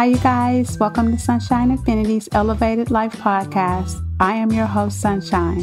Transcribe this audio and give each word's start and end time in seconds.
Hi, 0.00 0.06
you 0.06 0.18
guys. 0.20 0.78
Welcome 0.78 1.12
to 1.12 1.18
Sunshine 1.18 1.70
Infinity's 1.70 2.26
Elevated 2.32 2.90
Life 2.90 3.12
Podcast. 3.16 4.02
I 4.18 4.32
am 4.32 4.50
your 4.50 4.64
host, 4.64 4.98
Sunshine. 4.98 5.62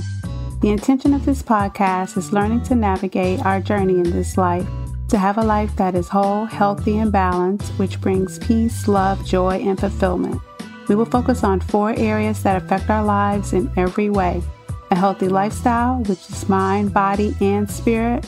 The 0.62 0.69
intention 0.69 1.15
of 1.15 1.25
this 1.25 1.41
podcast 1.41 2.15
is 2.17 2.31
learning 2.31 2.62
to 2.65 2.76
navigate 2.76 3.44
our 3.44 3.60
journey 3.60 3.96
in 3.96 4.12
this 4.12 4.37
life, 4.37 4.67
to 5.08 5.17
have 5.17 5.39
a 5.39 5.44
life 5.44 5.76
that 5.78 5.96
is 5.96 6.08
whole, 6.08 6.46
healthy, 6.46 6.99
and 6.99 7.12
balanced, 7.12 7.71
which 7.79 7.99
brings 7.99 8.37
peace, 8.37 8.87
love, 8.87 9.26
joy, 9.26 9.55
and 9.55 9.79
fulfillment. 9.79 10.40
We 10.88 10.94
will 10.94 11.06
focus 11.06 11.44
on 11.44 11.60
four 11.60 11.96
areas 11.97 12.44
that 12.44 12.62
affect 12.62 12.92
our 12.92 13.04
lives 13.04 13.54
in 13.54 13.72
every 13.76 14.12
way 14.12 14.44
a 14.92 14.96
healthy 14.96 15.29
lifestyle, 15.29 16.04
which 16.04 16.30
is 16.30 16.48
mind, 16.48 16.94
body, 16.94 17.35
and 17.41 17.67
spirit, 17.67 18.23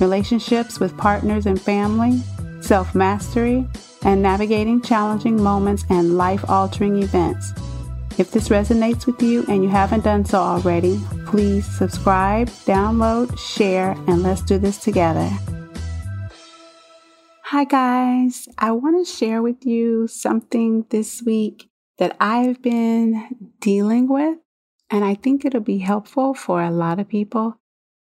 relationships 0.00 0.80
with 0.80 0.96
partners 0.96 1.44
and 1.44 1.60
family, 1.60 2.22
self 2.62 2.94
mastery, 2.94 3.68
and 4.04 4.22
navigating 4.22 4.80
challenging 4.80 5.42
moments 5.42 5.84
and 5.90 6.16
life 6.16 6.48
altering 6.48 7.02
events. 7.02 7.52
If 8.18 8.30
this 8.30 8.50
resonates 8.50 9.06
with 9.06 9.22
you 9.22 9.44
and 9.48 9.62
you 9.62 9.70
haven't 9.70 10.04
done 10.04 10.24
so 10.24 10.38
already, 10.38 11.00
please 11.26 11.64
subscribe, 11.66 12.48
download, 12.66 13.38
share, 13.38 13.92
and 14.06 14.22
let's 14.22 14.42
do 14.42 14.58
this 14.58 14.78
together. 14.78 15.30
Hi, 17.44 17.64
guys. 17.64 18.48
I 18.58 18.72
want 18.72 19.06
to 19.06 19.12
share 19.12 19.42
with 19.42 19.64
you 19.64 20.06
something 20.06 20.86
this 20.90 21.22
week 21.22 21.68
that 21.98 22.16
I've 22.18 22.62
been 22.62 23.54
dealing 23.60 24.08
with, 24.08 24.38
and 24.90 25.04
I 25.04 25.14
think 25.14 25.44
it'll 25.44 25.60
be 25.60 25.78
helpful 25.78 26.34
for 26.34 26.62
a 26.62 26.70
lot 26.70 26.98
of 26.98 27.08
people. 27.08 27.58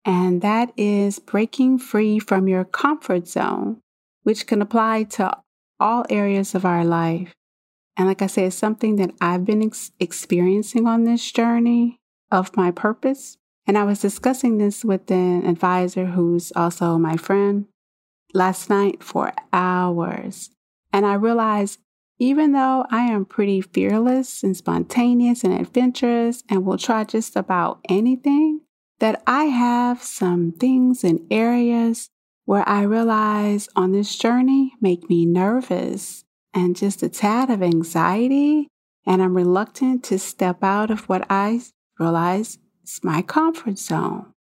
And 0.04 0.40
that 0.42 0.72
is 0.76 1.18
breaking 1.18 1.78
free 1.78 2.18
from 2.18 2.48
your 2.48 2.64
comfort 2.64 3.28
zone, 3.28 3.80
which 4.22 4.46
can 4.46 4.62
apply 4.62 5.05
to 5.05 5.36
all 5.80 6.04
areas 6.10 6.54
of 6.54 6.64
our 6.64 6.84
life. 6.84 7.34
And 7.96 8.06
like 8.06 8.22
I 8.22 8.26
said, 8.26 8.44
it's 8.44 8.56
something 8.56 8.96
that 8.96 9.10
I've 9.20 9.44
been 9.44 9.62
ex- 9.62 9.92
experiencing 9.98 10.86
on 10.86 11.04
this 11.04 11.30
journey 11.32 11.98
of 12.30 12.56
my 12.56 12.70
purpose. 12.70 13.36
And 13.66 13.76
I 13.76 13.84
was 13.84 14.00
discussing 14.00 14.58
this 14.58 14.84
with 14.84 15.10
an 15.10 15.44
advisor 15.44 16.06
who's 16.06 16.52
also 16.54 16.96
my 16.96 17.16
friend 17.16 17.66
last 18.32 18.70
night 18.70 19.02
for 19.02 19.32
hours. 19.52 20.50
And 20.92 21.04
I 21.04 21.14
realized 21.14 21.80
even 22.18 22.52
though 22.52 22.84
I 22.90 23.02
am 23.02 23.24
pretty 23.24 23.60
fearless 23.60 24.42
and 24.42 24.56
spontaneous 24.56 25.44
and 25.44 25.52
adventurous 25.52 26.42
and 26.48 26.64
will 26.64 26.78
try 26.78 27.04
just 27.04 27.36
about 27.36 27.80
anything, 27.88 28.62
that 28.98 29.22
I 29.26 29.44
have 29.44 30.02
some 30.02 30.52
things 30.52 31.04
and 31.04 31.20
areas 31.30 32.10
where 32.48 32.66
I 32.66 32.80
realize 32.80 33.68
on 33.77 33.92
this 33.92 34.16
journey 34.16 34.72
make 34.80 35.10
me 35.10 35.27
nervous 35.27 36.24
and 36.55 36.74
just 36.74 37.02
a 37.02 37.08
tad 37.10 37.50
of 37.50 37.62
anxiety. 37.62 38.68
And 39.05 39.20
I'm 39.20 39.36
reluctant 39.36 40.02
to 40.05 40.18
step 40.18 40.64
out 40.64 40.90
of 40.90 41.10
what 41.10 41.27
I 41.28 41.60
realize 41.98 42.56
is 42.82 43.00
my 43.02 43.20
comfort 43.20 43.77
zone. 43.77 44.32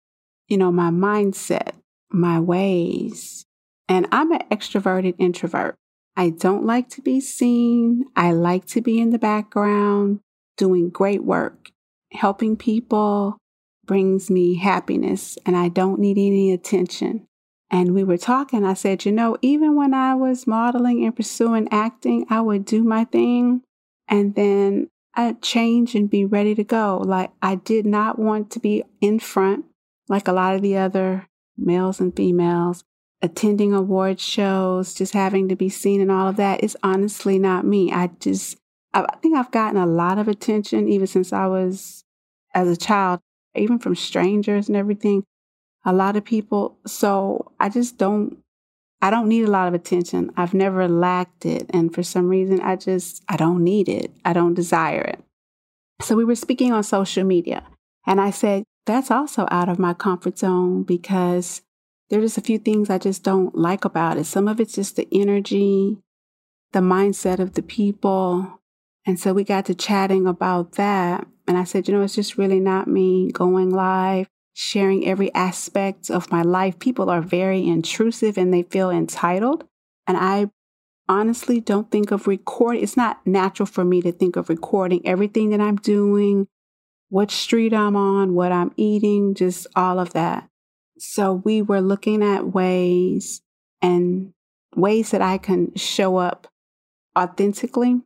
You 0.46 0.56
know, 0.56 0.72
my 0.72 0.88
mindset, 0.88 1.72
my 2.10 2.40
ways. 2.40 3.44
And 3.90 4.08
I'm 4.10 4.32
an 4.32 4.40
extroverted 4.50 5.16
introvert. 5.18 5.74
I 6.16 6.30
don't 6.30 6.64
like 6.64 6.88
to 6.90 7.02
be 7.02 7.20
seen. 7.20 8.06
I 8.16 8.32
like 8.32 8.64
to 8.68 8.80
be 8.80 9.02
in 9.02 9.10
the 9.10 9.18
background 9.18 10.20
doing 10.56 10.88
great 10.88 11.24
work. 11.24 11.72
Helping 12.12 12.56
people 12.56 13.36
brings 13.84 14.30
me 14.30 14.56
happiness, 14.56 15.36
and 15.44 15.54
I 15.58 15.68
don't 15.68 16.00
need 16.00 16.16
any 16.16 16.54
attention. 16.54 17.27
And 17.70 17.94
we 17.94 18.02
were 18.02 18.16
talking. 18.16 18.64
I 18.64 18.74
said, 18.74 19.04
you 19.04 19.12
know, 19.12 19.36
even 19.42 19.76
when 19.76 19.92
I 19.92 20.14
was 20.14 20.46
modeling 20.46 21.04
and 21.04 21.14
pursuing 21.14 21.68
acting, 21.70 22.26
I 22.30 22.40
would 22.40 22.64
do 22.64 22.82
my 22.82 23.04
thing 23.04 23.62
and 24.08 24.34
then 24.34 24.88
I'd 25.14 25.42
change 25.42 25.94
and 25.94 26.08
be 26.08 26.24
ready 26.24 26.54
to 26.54 26.64
go. 26.64 27.02
Like 27.04 27.30
I 27.42 27.56
did 27.56 27.84
not 27.84 28.18
want 28.18 28.50
to 28.52 28.60
be 28.60 28.84
in 29.00 29.18
front 29.18 29.66
like 30.08 30.28
a 30.28 30.32
lot 30.32 30.54
of 30.54 30.62
the 30.62 30.76
other 30.76 31.26
males 31.56 32.00
and 32.00 32.14
females 32.16 32.84
attending 33.20 33.74
award 33.74 34.20
shows, 34.20 34.94
just 34.94 35.12
having 35.12 35.48
to 35.48 35.56
be 35.56 35.68
seen 35.68 36.00
and 36.00 36.10
all 36.10 36.28
of 36.28 36.36
that 36.36 36.62
is 36.62 36.76
honestly 36.82 37.38
not 37.38 37.66
me. 37.66 37.92
I 37.92 38.10
just, 38.20 38.56
I 38.94 39.04
think 39.20 39.36
I've 39.36 39.50
gotten 39.50 39.80
a 39.80 39.86
lot 39.86 40.18
of 40.18 40.28
attention 40.28 40.88
even 40.88 41.06
since 41.06 41.32
I 41.32 41.46
was 41.46 42.04
as 42.54 42.68
a 42.68 42.76
child, 42.76 43.20
even 43.54 43.78
from 43.78 43.96
strangers 43.96 44.68
and 44.68 44.76
everything 44.76 45.24
a 45.88 45.92
lot 45.92 46.16
of 46.16 46.24
people. 46.24 46.76
So 46.86 47.50
I 47.58 47.70
just 47.70 47.96
don't, 47.96 48.36
I 49.00 49.08
don't 49.08 49.26
need 49.26 49.44
a 49.44 49.50
lot 49.50 49.68
of 49.68 49.74
attention. 49.74 50.30
I've 50.36 50.52
never 50.52 50.86
lacked 50.86 51.46
it. 51.46 51.64
And 51.70 51.94
for 51.94 52.02
some 52.02 52.28
reason, 52.28 52.60
I 52.60 52.76
just, 52.76 53.24
I 53.26 53.38
don't 53.38 53.64
need 53.64 53.88
it. 53.88 54.12
I 54.22 54.34
don't 54.34 54.52
desire 54.52 55.00
it. 55.00 55.24
So 56.02 56.14
we 56.14 56.26
were 56.26 56.34
speaking 56.34 56.72
on 56.72 56.82
social 56.82 57.24
media 57.24 57.62
and 58.06 58.20
I 58.20 58.30
said, 58.30 58.64
that's 58.84 59.10
also 59.10 59.48
out 59.50 59.70
of 59.70 59.78
my 59.78 59.94
comfort 59.94 60.38
zone 60.38 60.82
because 60.82 61.62
there's 62.10 62.24
just 62.24 62.38
a 62.38 62.42
few 62.42 62.58
things 62.58 62.90
I 62.90 62.98
just 62.98 63.22
don't 63.22 63.56
like 63.56 63.86
about 63.86 64.18
it. 64.18 64.24
Some 64.24 64.46
of 64.46 64.60
it's 64.60 64.74
just 64.74 64.96
the 64.96 65.08
energy, 65.10 65.96
the 66.72 66.80
mindset 66.80 67.38
of 67.38 67.54
the 67.54 67.62
people. 67.62 68.60
And 69.06 69.18
so 69.18 69.32
we 69.32 69.42
got 69.42 69.64
to 69.66 69.74
chatting 69.74 70.26
about 70.26 70.72
that. 70.72 71.26
And 71.46 71.56
I 71.56 71.64
said, 71.64 71.88
you 71.88 71.94
know, 71.94 72.02
it's 72.02 72.14
just 72.14 72.36
really 72.36 72.60
not 72.60 72.88
me 72.88 73.32
going 73.32 73.70
live 73.70 74.26
sharing 74.60 75.06
every 75.06 75.32
aspect 75.34 76.10
of 76.10 76.32
my 76.32 76.42
life. 76.42 76.80
People 76.80 77.08
are 77.08 77.20
very 77.20 77.64
intrusive 77.64 78.36
and 78.36 78.52
they 78.52 78.64
feel 78.64 78.90
entitled. 78.90 79.62
And 80.04 80.16
I 80.16 80.50
honestly 81.08 81.60
don't 81.60 81.92
think 81.92 82.10
of 82.10 82.26
recording. 82.26 82.82
It's 82.82 82.96
not 82.96 83.24
natural 83.24 83.66
for 83.66 83.84
me 83.84 84.02
to 84.02 84.10
think 84.10 84.34
of 84.34 84.48
recording 84.48 85.06
everything 85.06 85.50
that 85.50 85.60
I'm 85.60 85.76
doing, 85.76 86.48
what 87.08 87.30
street 87.30 87.72
I'm 87.72 87.94
on, 87.94 88.34
what 88.34 88.50
I'm 88.50 88.72
eating, 88.76 89.36
just 89.36 89.68
all 89.76 90.00
of 90.00 90.12
that. 90.14 90.48
So 90.98 91.34
we 91.34 91.62
were 91.62 91.80
looking 91.80 92.24
at 92.24 92.52
ways 92.52 93.40
and 93.80 94.32
ways 94.74 95.12
that 95.12 95.22
I 95.22 95.38
can 95.38 95.72
show 95.76 96.16
up 96.16 96.48
authentically 97.16 98.00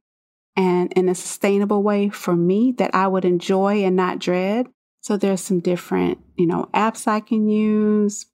and 0.55 0.93
in 0.93 1.09
a 1.09 1.15
sustainable 1.15 1.83
way 1.83 2.11
for 2.11 2.37
me 2.37 2.73
that 2.73 2.95
I 2.95 3.09
would 3.09 3.25
enjoy 3.25 3.85
and 3.85 3.97
not 3.97 4.19
dread. 4.19 4.67
So 5.03 5.17
there's 5.17 5.41
some 5.41 5.61
different, 5.61 6.19
you 6.37 6.47
know, 6.47 6.69
apps 6.73 7.07
I 7.07 7.21
can 7.21 7.49
use 7.49 8.27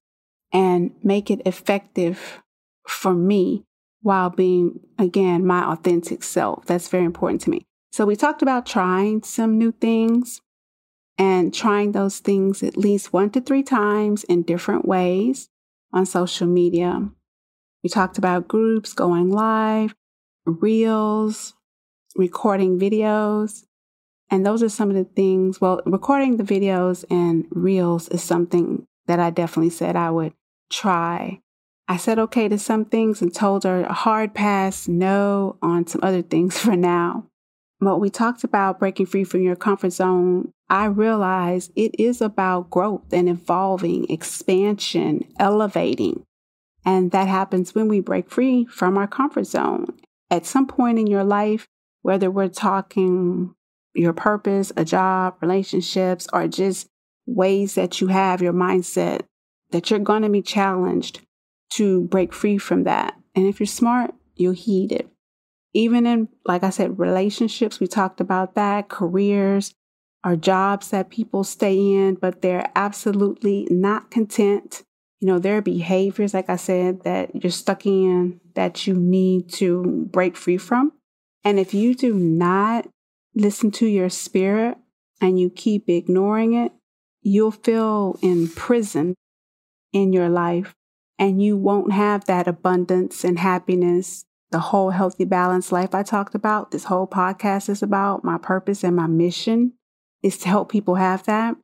and 0.53 0.93
make 1.03 1.31
it 1.31 1.41
effective 1.47 2.43
for 2.87 3.15
me 3.15 3.65
while 4.03 4.31
being, 4.31 4.81
again, 4.99 5.47
my 5.47 5.65
authentic 5.65 6.23
self. 6.23 6.67
That's 6.67 6.89
very 6.89 7.05
important 7.05 7.41
to 7.43 7.51
me. 7.51 7.67
So 7.91 8.05
we 8.05 8.17
talked 8.17 8.43
about 8.43 8.67
trying 8.67 9.23
some 9.23 9.59
new 9.59 9.73
things 9.73 10.43
and 11.17 11.53
trying 11.53 11.93
those 11.93 12.19
things 12.19 12.63
at 12.63 12.77
least 12.77 13.13
one 13.13 13.31
to 13.31 13.41
three 13.41 13.63
times 13.63 14.25
in 14.25 14.43
different 14.43 14.87
ways 14.87 15.49
on 15.93 16.07
social 16.07 16.47
media. 16.47 17.09
We 17.83 17.89
talked 17.89 18.19
about 18.19 18.47
groups 18.47 18.93
going 18.93 19.31
live, 19.31 19.95
reels, 20.45 21.55
recording 22.15 22.79
videos, 22.79 23.65
and 24.31 24.45
those 24.45 24.63
are 24.63 24.69
some 24.69 24.91
of 24.91 24.97
the 24.97 25.05
things. 25.05 25.61
Well, 25.61 25.81
recording 25.87 26.37
the 26.37 26.45
videos 26.45 27.05
and 27.11 27.47
reels 27.51 28.09
is 28.09 28.23
something 28.23 28.87
that 29.07 29.21
I 29.21 29.31
definitely 29.31 29.71
said 29.71 29.97
I 29.97 30.11
would 30.11 30.35
try. 30.71 31.41
I 31.89 31.97
said 31.97 32.19
okay 32.19 32.49
to 32.49 32.59
some 32.59 32.85
things 32.85 33.23
and 33.23 33.35
told 33.35 33.65
her 33.65 33.85
a 33.85 33.93
hard 33.93 34.35
pass, 34.35 34.87
no 34.87 35.57
on 35.63 35.87
some 35.87 36.01
other 36.03 36.23
things 36.23 36.59
for 36.61 36.77
now. 36.77 37.27
But 37.81 37.99
we 37.99 38.11
talked 38.11 38.45
about 38.45 38.79
breaking 38.79 39.07
free 39.07 39.25
from 39.25 39.43
your 39.43 39.57
comfort 39.57 39.91
zone. 39.91 40.53
I 40.69 40.87
realized 40.87 41.73
it 41.77 41.99
is 41.99 42.21
about 42.21 42.71
growth 42.71 43.13
and 43.13 43.29
evolving, 43.29 44.11
expansion, 44.11 45.23
elevating. 45.39 46.25
And 46.85 47.13
that 47.13 47.29
happens 47.29 47.75
when 47.75 47.89
we 47.89 48.01
break 48.01 48.31
free 48.31 48.67
from 48.67 48.99
our 48.99 49.07
comfort 49.07 49.45
zone. 49.45 49.97
At 50.31 50.45
some 50.45 50.67
point 50.67 50.99
in 50.99 51.07
your 51.07 51.25
life, 51.25 51.67
whether 52.03 52.31
we're 52.31 52.49
talking 52.49 53.55
your 53.99 54.13
purpose, 54.13 54.73
a 54.77 54.85
job, 54.85 55.37
relationships, 55.41 56.27
or 56.33 56.47
just 56.49 56.89
ways 57.27 57.75
that 57.75 58.01
you 58.01 58.07
have 58.07 58.41
your 58.41 58.53
mindset 58.53 59.23
that 59.71 59.91
you're 59.91 59.99
going 59.99 60.23
to 60.23 60.31
be 60.31 60.43
challenged 60.43 61.21
to 61.71 62.03
break 62.05 62.33
free 62.33 62.59
from 62.59 62.85
that. 62.85 63.15
And 63.35 63.47
if 63.47 63.61
you're 63.61 63.67
smart, 63.67 64.15
you'll 64.35 64.53
heed 64.53 64.93
it. 64.93 65.09
Even 65.75 66.07
in, 66.07 66.29
like 66.47 66.65
I 66.65 66.71
said, 66.71 66.99
relationships, 66.99 67.79
we 67.79 67.87
talked 67.87 68.21
about 68.21 68.55
that, 68.55 68.89
careers, 68.89 69.75
or 70.25 70.37
jobs 70.37 70.91
that 70.91 71.11
people 71.11 71.45
stay 71.45 71.77
in, 71.77 72.15
but 72.15 72.41
they're 72.41 72.71
absolutely 72.75 73.69
not 73.71 74.11
content. 74.11 74.83
You 75.21 75.29
know, 75.29 75.39
there 75.39 75.59
are 75.59 75.63
behaviors, 75.63 76.33
like 76.33 76.49
I 76.49 76.57
said, 76.57 77.03
that 77.03 77.43
you're 77.43 77.51
stuck 77.51 77.85
in 77.85 78.41
that 78.55 78.87
you 78.87 78.95
need 78.95 79.53
to 79.55 80.09
break 80.11 80.37
free 80.37 80.57
from. 80.57 80.93
And 81.45 81.59
if 81.59 81.75
you 81.75 81.95
do 81.95 82.15
not 82.15 82.89
listen 83.41 83.71
to 83.73 83.87
your 83.87 84.09
spirit 84.09 84.77
and 85.21 85.39
you 85.39 85.51
keep 85.51 85.89
ignoring 85.89 86.55
it, 86.55 86.73
you'll 87.23 87.51
feel 87.51 88.19
imprisoned 88.23 89.15
in 89.93 90.13
your 90.13 90.29
life 90.29 90.75
and 91.19 91.43
you 91.43 91.57
won't 91.57 91.93
have 91.93 92.25
that 92.27 92.47
abundance 92.47 93.25
and 93.25 93.39
happiness 93.39 94.25
the 94.51 94.59
whole 94.59 94.91
healthy, 94.91 95.25
balanced 95.25 95.73
life 95.73 95.95
I 95.95 96.03
talked 96.03 96.35
about, 96.35 96.71
this 96.71 96.85
whole 96.85 97.07
podcast 97.07 97.69
is 97.69 97.83
about, 97.83 98.25
my 98.25 98.39
purpose 98.39 98.83
and 98.83 98.97
my 98.97 99.07
mission 99.07 99.75
is 100.23 100.39
to 100.39 100.49
help 100.49 100.71
people 100.71 100.95
have 100.95 101.25
that. 101.25 101.57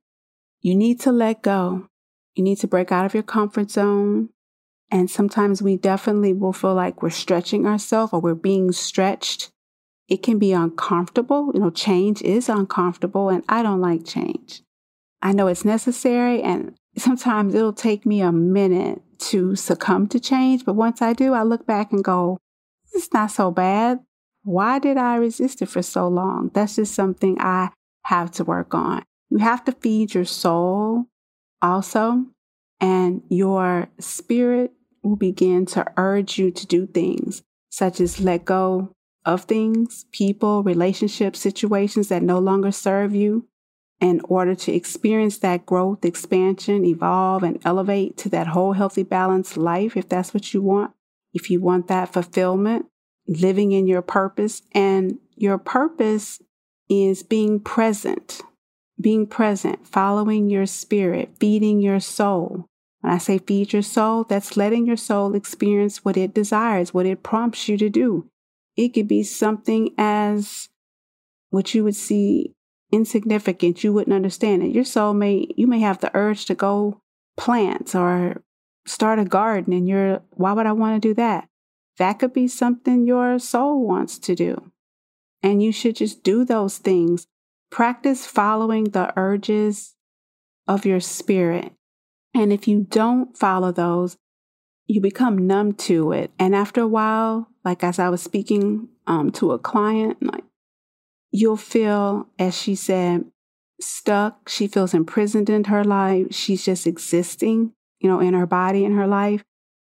You 0.60 0.74
need 0.74 1.00
to 1.00 1.12
let 1.12 1.42
go. 1.42 1.86
You 2.34 2.44
need 2.44 2.58
to 2.58 2.66
break 2.66 2.92
out 2.92 3.06
of 3.06 3.14
your 3.14 3.22
comfort 3.22 3.70
zone. 3.70 4.30
And 4.90 5.10
sometimes 5.10 5.62
we 5.62 5.76
definitely 5.76 6.32
will 6.32 6.52
feel 6.52 6.74
like 6.74 7.02
we're 7.02 7.10
stretching 7.10 7.66
ourselves 7.66 8.12
or 8.12 8.20
we're 8.20 8.34
being 8.34 8.70
stretched. 8.72 9.50
It 10.14 10.22
can 10.22 10.38
be 10.38 10.52
uncomfortable. 10.52 11.50
You 11.54 11.58
know, 11.58 11.70
change 11.70 12.22
is 12.22 12.48
uncomfortable, 12.48 13.30
and 13.30 13.42
I 13.48 13.64
don't 13.64 13.80
like 13.80 14.06
change. 14.06 14.62
I 15.20 15.32
know 15.32 15.48
it's 15.48 15.64
necessary, 15.64 16.40
and 16.40 16.76
sometimes 16.96 17.52
it'll 17.52 17.72
take 17.72 18.06
me 18.06 18.20
a 18.20 18.30
minute 18.30 19.02
to 19.30 19.56
succumb 19.56 20.06
to 20.10 20.20
change. 20.20 20.64
But 20.64 20.74
once 20.74 21.02
I 21.02 21.14
do, 21.14 21.32
I 21.32 21.42
look 21.42 21.66
back 21.66 21.90
and 21.90 22.04
go, 22.04 22.38
it's 22.92 23.12
not 23.12 23.32
so 23.32 23.50
bad. 23.50 24.04
Why 24.44 24.78
did 24.78 24.98
I 24.98 25.16
resist 25.16 25.62
it 25.62 25.68
for 25.68 25.82
so 25.82 26.06
long? 26.06 26.52
That's 26.54 26.76
just 26.76 26.94
something 26.94 27.36
I 27.40 27.70
have 28.04 28.30
to 28.34 28.44
work 28.44 28.72
on. 28.72 29.02
You 29.30 29.38
have 29.38 29.64
to 29.64 29.72
feed 29.72 30.14
your 30.14 30.26
soul 30.26 31.06
also, 31.60 32.26
and 32.80 33.20
your 33.28 33.88
spirit 33.98 34.74
will 35.02 35.16
begin 35.16 35.66
to 35.74 35.92
urge 35.96 36.38
you 36.38 36.52
to 36.52 36.66
do 36.68 36.86
things 36.86 37.42
such 37.68 38.00
as 38.00 38.20
let 38.20 38.44
go 38.44 38.93
of 39.24 39.42
things, 39.42 40.06
people, 40.12 40.62
relationships, 40.62 41.40
situations 41.40 42.08
that 42.08 42.22
no 42.22 42.38
longer 42.38 42.70
serve 42.70 43.14
you 43.14 43.46
in 44.00 44.20
order 44.24 44.54
to 44.54 44.72
experience 44.72 45.38
that 45.38 45.64
growth, 45.64 46.04
expansion, 46.04 46.84
evolve, 46.84 47.42
and 47.42 47.60
elevate 47.64 48.16
to 48.18 48.28
that 48.28 48.48
whole 48.48 48.72
healthy, 48.72 49.02
balanced 49.02 49.56
life 49.56 49.96
if 49.96 50.08
that's 50.08 50.34
what 50.34 50.52
you 50.52 50.60
want 50.60 50.92
if 51.34 51.50
you 51.50 51.60
want 51.60 51.88
that 51.88 52.12
fulfillment, 52.12 52.86
living 53.26 53.72
in 53.72 53.86
your 53.86 54.00
purpose. 54.00 54.62
And 54.72 55.18
your 55.34 55.58
purpose 55.58 56.40
is 56.88 57.22
being 57.22 57.60
present, 57.60 58.40
being 58.98 59.26
present, 59.26 59.86
following 59.86 60.48
your 60.48 60.66
spirit, 60.66 61.34
feeding 61.38 61.80
your 61.80 62.00
soul. 62.00 62.66
When 63.00 63.12
I 63.12 63.18
say 63.18 63.38
feed 63.38 63.72
your 63.72 63.82
soul, 63.82 64.24
that's 64.24 64.56
letting 64.56 64.86
your 64.86 64.96
soul 64.96 65.34
experience 65.34 66.04
what 66.04 66.16
it 66.16 66.32
desires, 66.32 66.94
what 66.94 67.04
it 67.04 67.22
prompts 67.22 67.68
you 67.68 67.76
to 67.76 67.90
do. 67.90 68.30
It 68.76 68.90
could 68.90 69.08
be 69.08 69.22
something 69.22 69.90
as 69.96 70.68
what 71.50 71.74
you 71.74 71.84
would 71.84 71.96
see 71.96 72.54
insignificant, 72.94 73.82
you 73.82 73.92
wouldn't 73.92 74.14
understand 74.14 74.62
it. 74.62 74.72
Your 74.72 74.84
soul 74.84 75.14
may, 75.14 75.48
you 75.56 75.66
may 75.66 75.80
have 75.80 76.00
the 76.00 76.10
urge 76.14 76.46
to 76.46 76.54
go 76.54 77.00
plant 77.36 77.94
or 77.94 78.42
start 78.86 79.18
a 79.18 79.24
garden 79.24 79.72
and 79.72 79.88
you're, 79.88 80.22
why 80.30 80.52
would 80.52 80.66
I 80.66 80.72
want 80.72 81.02
to 81.02 81.08
do 81.08 81.14
that? 81.14 81.48
That 81.98 82.18
could 82.18 82.32
be 82.32 82.48
something 82.48 83.06
your 83.06 83.38
soul 83.38 83.86
wants 83.86 84.18
to 84.20 84.34
do. 84.34 84.70
And 85.42 85.62
you 85.62 85.72
should 85.72 85.96
just 85.96 86.22
do 86.22 86.44
those 86.44 86.78
things. 86.78 87.26
Practice 87.70 88.26
following 88.26 88.84
the 88.84 89.12
urges 89.16 89.94
of 90.66 90.86
your 90.86 91.00
spirit. 91.00 91.72
And 92.32 92.52
if 92.52 92.66
you 92.66 92.86
don't 92.88 93.36
follow 93.36 93.72
those, 93.72 94.16
you 94.86 95.00
become 95.00 95.46
numb 95.46 95.72
to 95.72 96.12
it. 96.12 96.30
And 96.38 96.54
after 96.54 96.80
a 96.80 96.88
while, 96.88 97.48
like 97.64 97.82
as 97.82 97.98
I 97.98 98.08
was 98.08 98.22
speaking 98.22 98.88
um, 99.06 99.30
to 99.32 99.52
a 99.52 99.58
client, 99.58 100.22
like 100.22 100.44
you'll 101.30 101.56
feel, 101.56 102.28
as 102.38 102.56
she 102.56 102.74
said, 102.74 103.24
stuck. 103.80 104.48
She 104.48 104.66
feels 104.66 104.94
imprisoned 104.94 105.50
in 105.50 105.64
her 105.64 105.84
life. 105.84 106.28
She's 106.30 106.64
just 106.64 106.86
existing 106.86 107.72
you 108.04 108.10
know, 108.10 108.20
in 108.20 108.34
her 108.34 108.46
body, 108.46 108.84
in 108.84 108.92
her 108.92 109.06
life. 109.06 109.42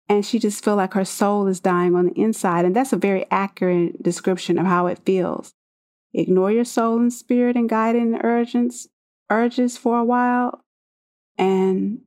And 0.08 0.24
she 0.24 0.38
just 0.38 0.64
feel 0.64 0.76
like 0.76 0.94
her 0.94 1.04
soul 1.04 1.48
is 1.48 1.58
dying 1.58 1.96
on 1.96 2.06
the 2.06 2.12
inside. 2.12 2.64
And 2.64 2.74
that's 2.74 2.92
a 2.92 2.96
very 2.96 3.26
accurate 3.32 4.00
description 4.00 4.58
of 4.58 4.66
how 4.66 4.86
it 4.86 5.00
feels. 5.04 5.52
Ignore 6.14 6.52
your 6.52 6.64
soul 6.64 6.98
and 7.00 7.12
spirit 7.12 7.56
and 7.56 7.68
guiding 7.68 8.14
urges, 8.22 8.88
urges 9.28 9.76
for 9.76 9.98
a 9.98 10.04
while. 10.04 10.62
And 11.36 12.02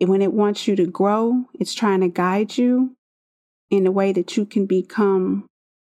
when 0.00 0.20
it 0.20 0.32
wants 0.32 0.66
you 0.66 0.74
to 0.74 0.86
grow, 0.86 1.44
it's 1.54 1.72
trying 1.72 2.00
to 2.00 2.08
guide 2.08 2.58
you 2.58 2.96
in 3.70 3.86
a 3.86 3.90
way 3.90 4.12
that 4.12 4.36
you 4.36 4.46
can 4.46 4.66
become 4.66 5.46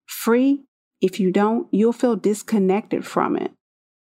free. 0.05 0.63
If 1.01 1.19
you 1.19 1.31
don't, 1.31 1.67
you'll 1.71 1.93
feel 1.93 2.15
disconnected 2.15 3.05
from 3.05 3.37
it. 3.37 3.51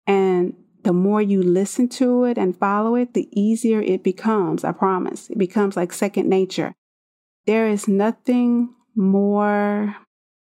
And 0.06 0.54
the 0.82 0.92
more 0.92 1.22
you 1.22 1.42
listen 1.42 1.88
to 1.90 2.24
it 2.24 2.36
and 2.36 2.56
follow 2.56 2.96
it, 2.96 3.14
the 3.14 3.28
easier 3.30 3.80
it 3.80 4.02
becomes. 4.02 4.64
I 4.64 4.72
promise. 4.72 5.30
It 5.30 5.38
becomes 5.38 5.76
like 5.76 5.92
second 5.92 6.28
nature. 6.28 6.74
There 7.46 7.68
is 7.68 7.86
nothing 7.86 8.74
more 8.94 9.96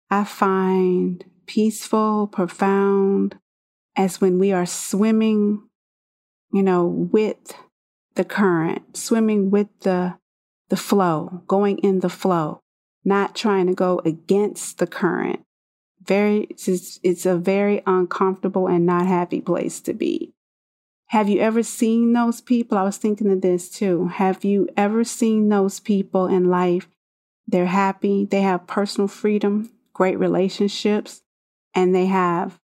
I 0.10 0.24
find 0.24 1.24
peaceful, 1.48 2.28
profound, 2.28 3.38
as 3.96 4.22
when 4.22 4.40
we 4.40 4.52
are 4.52 4.66
swimming, 4.66 5.68
you 6.54 6.63
know, 6.63 6.86
with 6.86 7.54
the 8.16 8.24
current, 8.24 8.96
swimming 8.96 9.52
with 9.52 9.68
the, 9.81 10.18
the 10.69 10.78
flow, 10.78 11.44
going 11.48 11.78
in 11.80 12.00
the 12.00 12.10
flow, 12.10 12.61
not 13.03 13.36
trying 13.36 13.68
to 13.68 13.74
go 13.74 14.01
against 14.06 14.77
the 14.77 14.88
current, 14.88 15.42
very 16.03 16.48
it's, 16.50 17.00
it's 17.03 17.25
a 17.25 17.38
very 17.38 17.81
uncomfortable 17.86 18.68
and 18.68 18.86
not 18.86 19.07
happy 19.07 19.42
place 19.42 19.81
to 19.81 19.94
be. 19.94 20.33
Have 21.07 21.27
you 21.27 21.39
ever 21.39 21.62
seen 21.62 22.13
those 22.13 22.39
people? 22.39 22.77
I 22.77 22.83
was 22.83 22.98
thinking 22.98 23.30
of 23.31 23.42
this 23.42 23.69
too. 23.69 24.07
Have 24.07 24.45
you 24.45 24.69
ever 24.77 25.03
seen 25.03 25.50
those 25.50 25.80
people 25.80 26.27
in 26.27 26.50
life? 26.50 26.88
They're 27.48 27.65
happy, 27.65 28.25
they 28.25 28.42
have 28.42 28.65
personal 28.65 29.07
freedom, 29.07 29.71
great 29.94 30.18
relationships, 30.18 31.21
and 31.75 31.94
they 31.94 32.06
have 32.06 32.59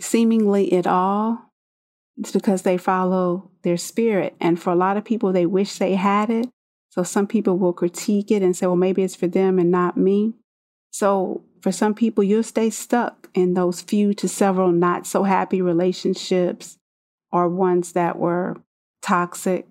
seemingly 0.00 0.72
it 0.72 0.86
all. 0.86 1.52
It's 2.16 2.32
because 2.32 2.62
they 2.62 2.76
follow 2.76 3.50
their 3.62 3.76
spirit. 3.76 4.34
And 4.40 4.60
for 4.60 4.72
a 4.72 4.76
lot 4.76 4.96
of 4.96 5.04
people, 5.04 5.32
they 5.32 5.46
wish 5.46 5.78
they 5.78 5.94
had 5.94 6.30
it. 6.30 6.48
So 6.94 7.02
some 7.02 7.26
people 7.26 7.58
will 7.58 7.72
critique 7.72 8.30
it 8.30 8.40
and 8.40 8.56
say, 8.56 8.68
well, 8.68 8.76
maybe 8.76 9.02
it's 9.02 9.16
for 9.16 9.26
them 9.26 9.58
and 9.58 9.68
not 9.68 9.96
me. 9.96 10.34
So 10.92 11.42
for 11.60 11.72
some 11.72 11.92
people, 11.92 12.22
you'll 12.22 12.44
stay 12.44 12.70
stuck 12.70 13.28
in 13.34 13.54
those 13.54 13.80
few 13.80 14.14
to 14.14 14.28
several 14.28 14.70
not 14.70 15.04
so 15.04 15.24
happy 15.24 15.60
relationships 15.60 16.78
or 17.32 17.48
ones 17.48 17.94
that 17.94 18.16
were 18.16 18.58
toxic. 19.02 19.66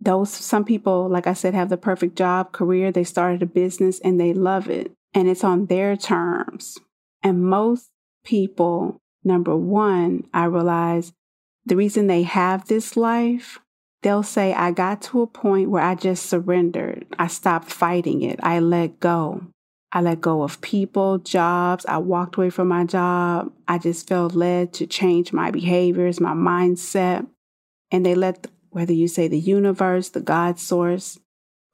Those, 0.00 0.30
some 0.30 0.64
people, 0.64 1.08
like 1.08 1.28
I 1.28 1.32
said, 1.32 1.54
have 1.54 1.68
the 1.68 1.76
perfect 1.76 2.16
job, 2.16 2.50
career. 2.50 2.90
They 2.90 3.04
started 3.04 3.40
a 3.44 3.46
business 3.46 4.00
and 4.00 4.18
they 4.18 4.32
love 4.32 4.68
it 4.68 4.90
and 5.14 5.28
it's 5.28 5.44
on 5.44 5.66
their 5.66 5.96
terms. 5.96 6.76
And 7.22 7.44
most 7.44 7.88
people, 8.24 9.00
number 9.22 9.56
one, 9.56 10.24
I 10.34 10.46
realize 10.46 11.12
the 11.64 11.76
reason 11.76 12.08
they 12.08 12.24
have 12.24 12.66
this 12.66 12.96
life, 12.96 13.60
they'll 14.02 14.22
say, 14.22 14.52
I 14.52 14.72
got 14.72 15.00
to 15.02 15.22
a 15.22 15.26
point 15.26 15.70
where 15.70 15.82
I 15.82 15.94
just 15.94 16.26
surrendered. 16.26 17.06
I 17.18 17.28
stopped 17.28 17.70
fighting 17.70 18.22
it. 18.22 18.40
I 18.42 18.58
let 18.58 19.00
go. 19.00 19.46
I 19.92 20.00
let 20.00 20.20
go 20.20 20.42
of 20.42 20.60
people, 20.60 21.18
jobs. 21.18 21.84
I 21.86 21.98
walked 21.98 22.36
away 22.36 22.50
from 22.50 22.68
my 22.68 22.84
job. 22.84 23.52
I 23.68 23.78
just 23.78 24.08
felt 24.08 24.34
led 24.34 24.72
to 24.74 24.86
change 24.86 25.32
my 25.32 25.50
behaviors, 25.50 26.20
my 26.20 26.32
mindset. 26.32 27.26
And 27.90 28.04
they 28.04 28.14
let, 28.14 28.46
whether 28.70 28.92
you 28.92 29.06
say 29.06 29.28
the 29.28 29.38
universe, 29.38 30.08
the 30.08 30.20
God 30.20 30.58
source, 30.58 31.18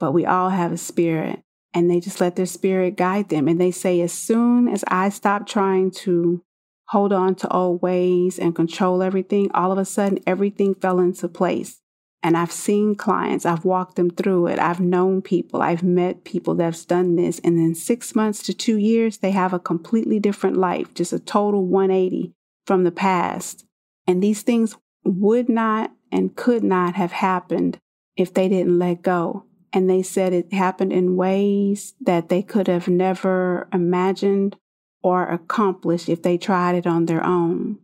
but 0.00 0.12
we 0.12 0.26
all 0.26 0.50
have 0.50 0.72
a 0.72 0.76
spirit. 0.76 1.40
And 1.72 1.88
they 1.88 2.00
just 2.00 2.20
let 2.20 2.34
their 2.34 2.46
spirit 2.46 2.96
guide 2.96 3.28
them. 3.28 3.46
And 3.46 3.60
they 3.60 3.70
say, 3.70 4.00
as 4.00 4.12
soon 4.12 4.68
as 4.68 4.84
I 4.88 5.10
stopped 5.10 5.48
trying 5.48 5.92
to 5.92 6.42
hold 6.88 7.12
on 7.12 7.36
to 7.36 7.52
old 7.52 7.82
ways 7.82 8.38
and 8.38 8.56
control 8.56 9.02
everything, 9.02 9.50
all 9.52 9.70
of 9.70 9.78
a 9.78 9.84
sudden 9.84 10.18
everything 10.26 10.74
fell 10.74 10.98
into 10.98 11.28
place. 11.28 11.80
And 12.22 12.36
I've 12.36 12.52
seen 12.52 12.96
clients, 12.96 13.46
I've 13.46 13.64
walked 13.64 13.96
them 13.96 14.10
through 14.10 14.48
it. 14.48 14.58
I've 14.58 14.80
known 14.80 15.22
people, 15.22 15.62
I've 15.62 15.84
met 15.84 16.24
people 16.24 16.54
that's 16.54 16.84
done 16.84 17.14
this. 17.14 17.38
And 17.40 17.58
in 17.58 17.74
six 17.74 18.14
months 18.14 18.42
to 18.44 18.54
two 18.54 18.76
years, 18.76 19.18
they 19.18 19.30
have 19.30 19.52
a 19.52 19.60
completely 19.60 20.18
different 20.18 20.56
life, 20.56 20.92
just 20.94 21.12
a 21.12 21.20
total 21.20 21.64
180 21.64 22.32
from 22.66 22.82
the 22.84 22.90
past. 22.90 23.64
And 24.06 24.22
these 24.22 24.42
things 24.42 24.76
would 25.04 25.48
not 25.48 25.92
and 26.10 26.34
could 26.34 26.64
not 26.64 26.94
have 26.94 27.12
happened 27.12 27.78
if 28.16 28.34
they 28.34 28.48
didn't 28.48 28.78
let 28.78 29.02
go. 29.02 29.44
And 29.72 29.88
they 29.88 30.02
said 30.02 30.32
it 30.32 30.52
happened 30.52 30.92
in 30.92 31.16
ways 31.16 31.94
that 32.00 32.30
they 32.30 32.42
could 32.42 32.66
have 32.66 32.88
never 32.88 33.68
imagined 33.72 34.56
or 35.02 35.28
accomplished 35.28 36.08
if 36.08 36.22
they 36.22 36.36
tried 36.36 36.74
it 36.74 36.86
on 36.86 37.06
their 37.06 37.24
own. 37.24 37.78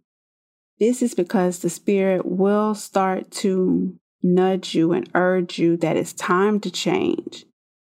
This 0.81 1.03
is 1.03 1.15
because 1.15 1.61
the 1.61 1.71
spirit 1.71 2.27
will 2.27 2.75
start 2.75 3.31
to 3.33 3.99
nudge 4.25 4.75
you 4.75 4.93
and 4.93 5.09
urge 5.15 5.59
you 5.59 5.77
that 5.77 5.97
it's 5.97 6.13
time 6.13 6.59
to 6.61 6.71
change. 6.71 7.45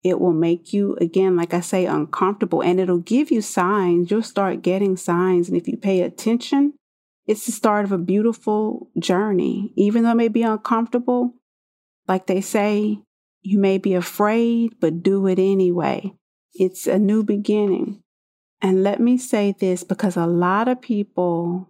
It 0.04 0.20
will 0.20 0.34
make 0.34 0.74
you, 0.74 0.96
again, 1.00 1.36
like 1.36 1.54
I 1.54 1.62
say, 1.62 1.86
uncomfortable 1.86 2.62
and 2.62 2.80
it'll 2.80 3.00
give 3.00 3.32
you 3.32 3.42
signs. 3.42 4.12
You'll 4.12 4.24
start 4.24 4.62
getting 4.62 4.98
signs. 4.98 5.48
And 5.48 5.58
if 5.58 5.68
you 5.68 5.78
pay 5.78 6.02
attention, 6.02 6.74
it's 7.28 7.46
the 7.46 7.52
start 7.52 7.86
of 7.86 7.92
a 7.92 7.98
beautiful 7.98 8.90
journey. 9.00 9.72
Even 9.76 10.04
though 10.04 10.12
it 10.12 10.16
may 10.16 10.28
be 10.28 10.44
uncomfortable, 10.44 11.34
like 12.08 12.28
they 12.28 12.42
say, 12.42 13.00
you 13.42 13.58
may 13.58 13.78
be 13.78 13.94
afraid, 13.94 14.80
but 14.80 15.04
do 15.04 15.26
it 15.28 15.40
anyway. 15.40 16.14
It's 16.54 16.88
a 16.88 17.00
new 17.00 17.24
beginning. 17.24 18.02
And 18.62 18.84
let 18.84 19.00
me 19.00 19.18
say 19.18 19.56
this 19.60 19.84
because 19.84 20.16
a 20.18 20.28
lot 20.28 20.68
of 20.68 20.82
people 20.82 21.70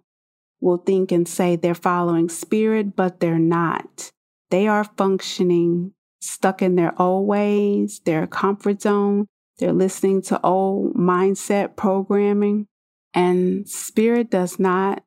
will 0.61 0.77
think 0.77 1.11
and 1.11 1.27
say 1.27 1.55
they're 1.55 1.73
following 1.73 2.29
spirit, 2.29 2.95
but 2.95 3.19
they're 3.19 3.39
not. 3.39 4.11
They 4.49 4.67
are 4.67 4.83
functioning 4.83 5.93
stuck 6.19 6.61
in 6.61 6.75
their 6.75 6.99
old 7.01 7.27
ways, 7.27 8.01
their 8.05 8.27
comfort 8.27 8.81
zone. 8.81 9.27
They're 9.57 9.73
listening 9.73 10.21
to 10.23 10.41
old 10.41 10.95
mindset 10.95 11.75
programming. 11.75 12.67
And 13.13 13.67
spirit 13.69 14.29
does 14.29 14.59
not 14.59 15.03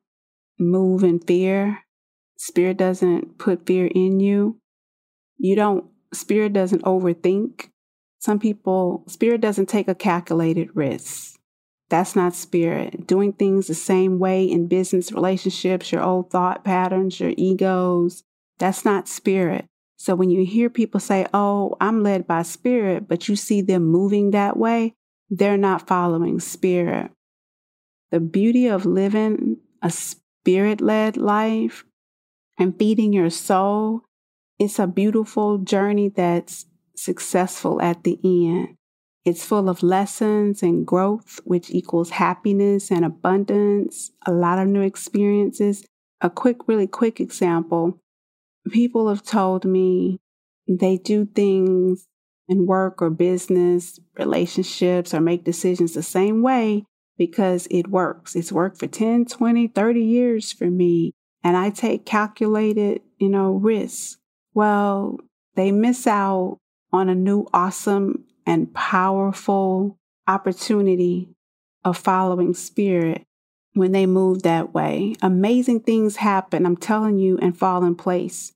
move 0.57 1.03
in 1.03 1.19
fear. 1.19 1.79
Spirit 2.37 2.77
doesn't 2.77 3.37
put 3.37 3.65
fear 3.65 3.87
in 3.87 4.19
you. 4.19 4.59
You 5.37 5.55
don't, 5.55 5.85
spirit 6.13 6.53
doesn't 6.53 6.83
overthink. 6.83 7.69
Some 8.19 8.39
people, 8.39 9.03
spirit 9.07 9.41
doesn't 9.41 9.69
take 9.69 9.87
a 9.87 9.95
calculated 9.95 10.69
risk. 10.73 11.37
That's 11.89 12.15
not 12.15 12.35
spirit. 12.35 13.07
Doing 13.07 13.33
things 13.33 13.67
the 13.67 13.75
same 13.75 14.19
way 14.19 14.43
in 14.43 14.67
business 14.67 15.11
relationships, 15.11 15.91
your 15.91 16.03
old 16.03 16.29
thought 16.29 16.63
patterns, 16.63 17.19
your 17.19 17.33
egos, 17.37 18.23
that's 18.59 18.85
not 18.85 19.07
spirit. 19.07 19.65
So 19.97 20.15
when 20.15 20.29
you 20.29 20.45
hear 20.45 20.69
people 20.69 20.99
say, 20.99 21.25
Oh, 21.33 21.75
I'm 21.81 22.03
led 22.03 22.27
by 22.27 22.43
spirit, 22.43 23.07
but 23.07 23.27
you 23.27 23.35
see 23.35 23.61
them 23.61 23.85
moving 23.85 24.31
that 24.31 24.57
way, 24.57 24.93
they're 25.29 25.57
not 25.57 25.87
following 25.87 26.39
spirit. 26.39 27.11
The 28.11 28.19
beauty 28.19 28.67
of 28.67 28.85
living 28.85 29.57
a 29.81 29.89
spirit 29.89 30.81
led 30.81 31.17
life 31.17 31.83
and 32.57 32.77
feeding 32.77 33.13
your 33.13 33.29
soul, 33.29 34.01
it's 34.57 34.79
a 34.79 34.87
beautiful 34.87 35.59
journey 35.59 36.09
that's 36.09 36.65
successful 36.95 37.81
at 37.81 38.03
the 38.03 38.19
end. 38.23 38.75
It's 39.25 39.45
full 39.45 39.69
of 39.69 39.83
lessons 39.83 40.63
and 40.63 40.87
growth, 40.87 41.39
which 41.43 41.69
equals 41.69 42.09
happiness 42.09 42.89
and 42.89 43.05
abundance, 43.05 44.11
a 44.25 44.31
lot 44.31 44.59
of 44.59 44.67
new 44.67 44.81
experiences. 44.81 45.85
A 46.21 46.29
quick, 46.29 46.67
really 46.67 46.87
quick 46.87 47.19
example 47.19 47.99
people 48.71 49.09
have 49.09 49.23
told 49.23 49.65
me 49.65 50.19
they 50.67 50.97
do 50.97 51.25
things 51.25 52.07
in 52.47 52.65
work 52.65 53.01
or 53.01 53.09
business, 53.09 53.99
relationships, 54.17 55.13
or 55.13 55.21
make 55.21 55.43
decisions 55.43 55.93
the 55.93 56.03
same 56.03 56.41
way 56.41 56.83
because 57.17 57.67
it 57.69 57.87
works. 57.87 58.35
It's 58.35 58.51
worked 58.51 58.79
for 58.79 58.87
10, 58.87 59.25
20, 59.25 59.67
30 59.67 60.01
years 60.01 60.51
for 60.51 60.69
me. 60.69 61.13
And 61.43 61.55
I 61.55 61.69
take 61.69 62.05
calculated, 62.05 63.01
you 63.17 63.29
know, 63.29 63.53
risks. 63.53 64.17
Well, 64.53 65.19
they 65.55 65.71
miss 65.71 66.07
out 66.07 66.57
on 66.91 67.07
a 67.07 67.15
new, 67.15 67.47
awesome, 67.53 68.25
and 68.45 68.73
powerful 68.73 69.97
opportunity 70.27 71.29
of 71.83 71.97
following 71.97 72.53
spirit 72.53 73.23
when 73.73 73.91
they 73.91 74.05
move 74.05 74.43
that 74.43 74.73
way. 74.73 75.15
Amazing 75.21 75.81
things 75.81 76.17
happen, 76.17 76.65
I'm 76.65 76.77
telling 76.77 77.17
you, 77.17 77.37
and 77.39 77.57
fall 77.57 77.83
in 77.83 77.95
place. 77.95 78.53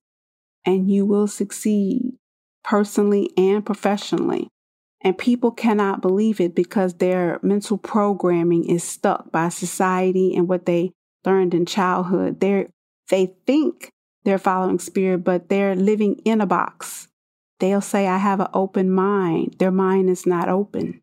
And 0.65 0.89
you 0.89 1.05
will 1.05 1.27
succeed 1.27 2.13
personally 2.63 3.31
and 3.37 3.65
professionally. 3.65 4.47
And 5.01 5.17
people 5.17 5.51
cannot 5.51 6.01
believe 6.01 6.39
it 6.39 6.55
because 6.55 6.95
their 6.95 7.39
mental 7.43 7.77
programming 7.77 8.69
is 8.69 8.83
stuck 8.83 9.31
by 9.31 9.49
society 9.49 10.33
and 10.33 10.47
what 10.47 10.65
they 10.65 10.91
learned 11.25 11.53
in 11.53 11.65
childhood. 11.65 12.39
they 12.39 12.67
they 13.09 13.35
think 13.45 13.89
they're 14.23 14.37
following 14.37 14.79
spirit, 14.79 15.19
but 15.19 15.49
they're 15.49 15.75
living 15.75 16.21
in 16.23 16.39
a 16.39 16.45
box. 16.45 17.09
They'll 17.59 17.81
say, 17.81 18.07
I 18.07 18.17
have 18.17 18.39
an 18.39 18.47
open 18.53 18.89
mind. 18.89 19.55
Their 19.59 19.71
mind 19.71 20.09
is 20.09 20.25
not 20.25 20.47
open. 20.47 21.01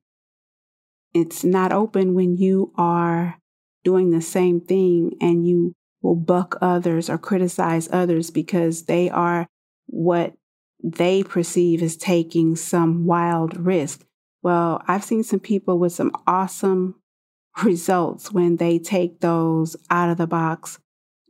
It's 1.13 1.45
not 1.45 1.73
open 1.73 2.15
when 2.15 2.37
you 2.37 2.73
are 2.77 3.37
doing 3.85 4.11
the 4.11 4.21
same 4.21 4.61
thing 4.61 5.17
and 5.21 5.47
you 5.47 5.75
will 6.03 6.17
buck 6.17 6.57
others 6.61 7.11
or 7.11 7.19
criticize 7.19 7.89
others 7.93 8.31
because 8.31 8.85
they 8.85 9.11
are 9.11 9.47
what 9.87 10.35
they 10.83 11.23
perceive 11.23 11.83
as 11.83 11.97
taking 11.97 12.57
some 12.57 13.05
wild 13.07 13.57
risk. 13.57 14.05
Well, 14.43 14.83
I've 14.89 15.05
seen 15.05 15.23
some 15.23 15.41
people 15.41 15.79
with 15.79 15.93
some 15.93 16.13
awesome 16.27 16.95
results 17.65 18.33
when 18.33 18.57
they 18.57 18.79
take 18.79 19.21
those 19.21 19.77
out 19.91 20.11
of 20.11 20.17
the 20.17 20.27
box 20.27 20.79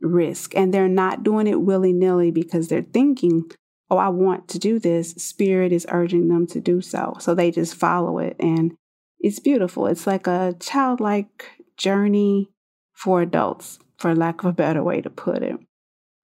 risk 0.01 0.55
and 0.55 0.73
they're 0.73 0.87
not 0.87 1.23
doing 1.23 1.47
it 1.47 1.61
willy 1.61 1.93
nilly 1.93 2.31
because 2.31 2.67
they're 2.67 2.81
thinking, 2.81 3.49
oh, 3.89 3.97
I 3.97 4.09
want 4.09 4.47
to 4.49 4.59
do 4.59 4.79
this. 4.79 5.11
Spirit 5.11 5.71
is 5.71 5.85
urging 5.89 6.29
them 6.29 6.47
to 6.47 6.61
do 6.61 6.81
so. 6.81 7.15
So 7.19 7.35
they 7.35 7.51
just 7.51 7.75
follow 7.75 8.19
it. 8.19 8.35
And 8.39 8.73
it's 9.19 9.39
beautiful. 9.39 9.85
It's 9.85 10.07
like 10.07 10.27
a 10.27 10.55
childlike 10.59 11.60
journey 11.81 12.49
for 12.93 13.21
adults, 13.21 13.79
for 13.97 14.15
lack 14.15 14.43
of 14.43 14.49
a 14.49 14.53
better 14.53 14.83
way 14.83 15.01
to 15.01 15.09
put 15.09 15.41
it. 15.41 15.57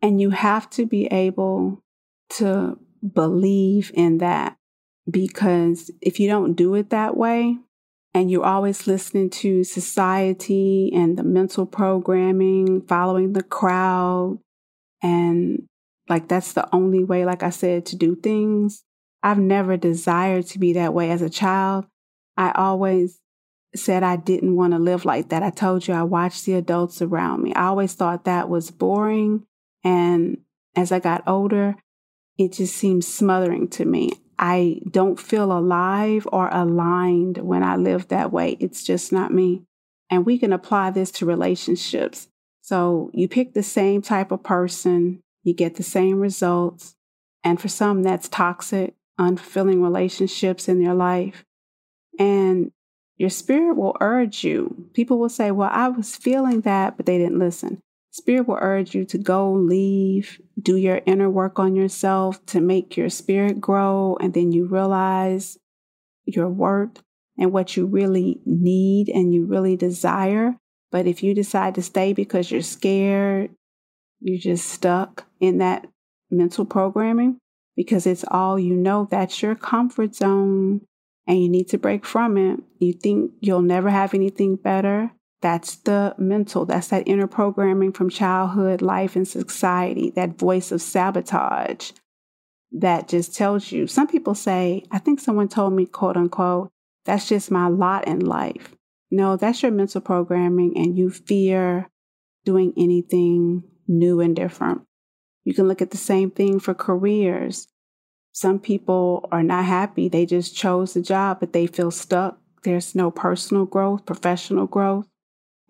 And 0.02 0.22
you 0.22 0.30
have 0.30 0.70
to 0.72 0.86
be 0.86 1.08
able 1.08 1.84
to 2.32 2.78
believe 3.14 3.92
in 3.94 4.20
that 4.20 4.58
because 5.10 5.90
if 6.02 6.20
you 6.20 6.28
don't 6.28 6.54
do 6.54 6.76
it 6.76 6.90
that 6.90 7.18
way, 7.18 7.58
and 8.14 8.32
you're 8.32 8.46
always 8.46 8.88
listening 8.88 9.30
to 9.30 9.64
society 9.64 10.92
and 10.94 11.18
the 11.18 11.24
mental 11.24 11.66
programming, 11.66 12.82
following 12.82 13.34
the 13.34 13.44
crowd, 13.44 14.40
and 15.04 15.68
like 16.10 16.28
that's 16.28 16.54
the 16.54 16.68
only 16.74 17.04
way, 17.04 17.26
like 17.26 17.44
I 17.44 17.52
said, 17.52 17.86
to 17.88 17.96
do 17.96 18.16
things. 18.16 18.84
I've 19.22 19.40
never 19.40 19.78
desired 19.78 20.48
to 20.48 20.60
be 20.60 20.74
that 20.74 20.94
way 20.94 21.12
as 21.12 21.22
a 21.22 21.30
child. 21.30 21.86
I 22.36 22.52
always 22.52 23.20
said 23.80 24.04
I 24.04 24.16
didn't 24.16 24.56
want 24.56 24.74
to 24.74 24.80
live 24.80 25.06
like 25.06 25.30
that. 25.30 25.44
I 25.44 25.50
told 25.50 25.88
you 25.88 25.94
I 25.94 26.04
watched 26.04 26.46
the 26.46 26.54
adults 26.54 27.02
around 27.02 27.44
me. 27.44 27.54
I 27.54 27.66
always 27.66 27.94
thought 27.94 28.26
that 28.26 28.50
was 28.50 28.72
boring. 28.72 29.46
And 29.84 30.40
as 30.76 30.92
I 30.92 31.00
got 31.00 31.24
older, 31.28 31.76
it 32.38 32.54
just 32.54 32.76
seemed 32.76 33.04
smothering 33.04 33.68
to 33.70 33.86
me. 33.86 34.12
I 34.40 34.82
don't 34.90 35.20
feel 35.20 35.52
alive 35.52 36.28
or 36.32 36.50
aligned 36.50 37.40
when 37.40 37.64
I 37.64 37.76
live 37.76 38.10
that 38.10 38.32
way. 38.32 38.58
It's 38.60 38.84
just 38.84 39.12
not 39.12 39.34
me. 39.34 39.64
And 40.10 40.26
we 40.26 40.38
can 40.38 40.54
apply 40.54 40.92
this 40.92 41.12
to 41.14 41.26
relationships. 41.26 42.28
So 42.62 43.10
you 43.14 43.28
pick 43.28 43.54
the 43.54 43.64
same 43.64 44.02
type 44.02 44.32
of 44.32 44.44
person, 44.44 45.22
you 45.44 45.54
get 45.54 45.76
the 45.76 45.84
same 45.84 46.20
results. 46.20 46.96
And 47.44 47.60
for 47.60 47.68
some, 47.68 48.04
that's 48.04 48.30
toxic, 48.30 48.94
unfulfilling 49.20 49.82
relationships 49.82 50.68
in 50.68 50.84
their 50.84 50.94
life. 50.94 51.46
And 52.20 52.72
your 53.18 53.30
spirit 53.30 53.76
will 53.76 53.98
urge 54.00 54.44
you. 54.44 54.90
People 54.94 55.18
will 55.18 55.30
say, 55.30 55.52
Well, 55.52 55.70
I 55.72 55.90
was 55.90 56.16
feeling 56.16 56.62
that, 56.62 56.98
but 56.98 57.06
they 57.06 57.18
didn't 57.18 57.40
listen. 57.40 57.82
Spirit 58.12 58.48
will 58.48 58.58
urge 58.60 58.96
you 58.96 59.06
to 59.06 59.18
go, 59.18 59.52
leave, 59.52 60.42
do 60.60 60.76
your 60.76 61.02
inner 61.06 61.30
work 61.30 61.60
on 61.60 61.76
yourself 61.76 62.44
to 62.48 62.60
make 62.60 62.98
your 62.98 63.10
spirit 63.10 63.62
grow. 63.62 64.18
And 64.20 64.34
then 64.34 64.52
you 64.52 64.66
realize 64.66 65.58
your 66.26 66.50
worth 66.50 67.04
and 67.38 67.52
what 67.52 67.78
you 67.78 67.86
really 67.86 68.40
need 68.44 69.10
and 69.10 69.34
you 69.34 69.46
really 69.46 69.76
desire. 69.76 70.56
But 70.92 71.06
if 71.06 71.22
you 71.22 71.36
decide 71.36 71.76
to 71.76 71.84
stay 71.84 72.14
because 72.14 72.50
you're 72.50 72.62
scared, 72.62 73.52
you're 74.20 74.40
just 74.40 74.68
stuck 74.68 75.28
in 75.40 75.60
that 75.60 75.86
mental 76.32 76.66
programming 76.66 77.38
because 77.76 78.08
it's 78.08 78.26
all 78.30 78.58
you 78.58 78.76
know. 78.76 79.08
That's 79.10 79.44
your 79.44 79.54
comfort 79.54 80.16
zone 80.16 80.82
and 81.28 81.42
you 81.42 81.50
need 81.50 81.68
to 81.70 81.78
break 81.78 82.06
from 82.06 82.38
it. 82.38 82.60
You 82.80 82.94
think 82.94 83.32
you'll 83.42 83.62
never 83.62 83.90
have 83.90 84.14
anything 84.14 84.56
better. 84.56 85.12
That's 85.42 85.76
the 85.76 86.16
mental, 86.18 86.66
that's 86.66 86.88
that 86.88 87.08
inner 87.08 87.28
programming 87.28 87.92
from 87.92 88.10
childhood, 88.10 88.82
life, 88.82 89.16
and 89.16 89.28
society, 89.28 90.10
that 90.12 90.40
voice 90.40 90.72
of 90.72 90.82
sabotage 90.82 91.92
that 92.72 93.08
just 93.08 93.36
tells 93.36 93.72
you. 93.72 93.88
Some 93.88 94.08
people 94.08 94.36
say, 94.36 94.84
I 94.92 95.00
think 95.00 95.20
someone 95.20 95.48
told 95.48 95.74
me, 95.74 95.86
quote 95.86 96.18
unquote, 96.18 96.72
that's 97.06 97.28
just 97.30 97.52
my 97.52 97.68
lot 97.68 98.08
in 98.08 98.20
life. 98.20 98.76
No, 99.12 99.38
that's 99.38 99.62
your 99.64 99.72
mental 99.72 100.02
programming, 100.02 100.76
and 100.76 100.98
you 100.98 101.10
fear 101.10 101.90
doing 102.44 102.74
anything 102.76 103.64
new 103.88 104.20
and 104.20 104.36
different. 104.36 104.82
You 105.46 105.54
can 105.54 105.68
look 105.68 105.82
at 105.82 105.92
the 105.92 105.98
same 105.98 106.30
thing 106.30 106.60
for 106.60 106.74
careers. 106.74 107.68
Some 108.38 108.60
people 108.60 109.28
are 109.32 109.42
not 109.42 109.66
happy. 109.66 110.08
They 110.08 110.24
just 110.28 110.56
chose 110.56 110.94
the 110.94 111.02
job, 111.02 111.40
but 111.40 111.54
they 111.54 111.66
feel 111.66 111.90
stuck. 111.90 112.40
There's 112.62 112.94
no 112.94 113.10
personal 113.10 113.66
growth, 113.66 114.06
professional 114.06 114.68
growth. 114.68 115.08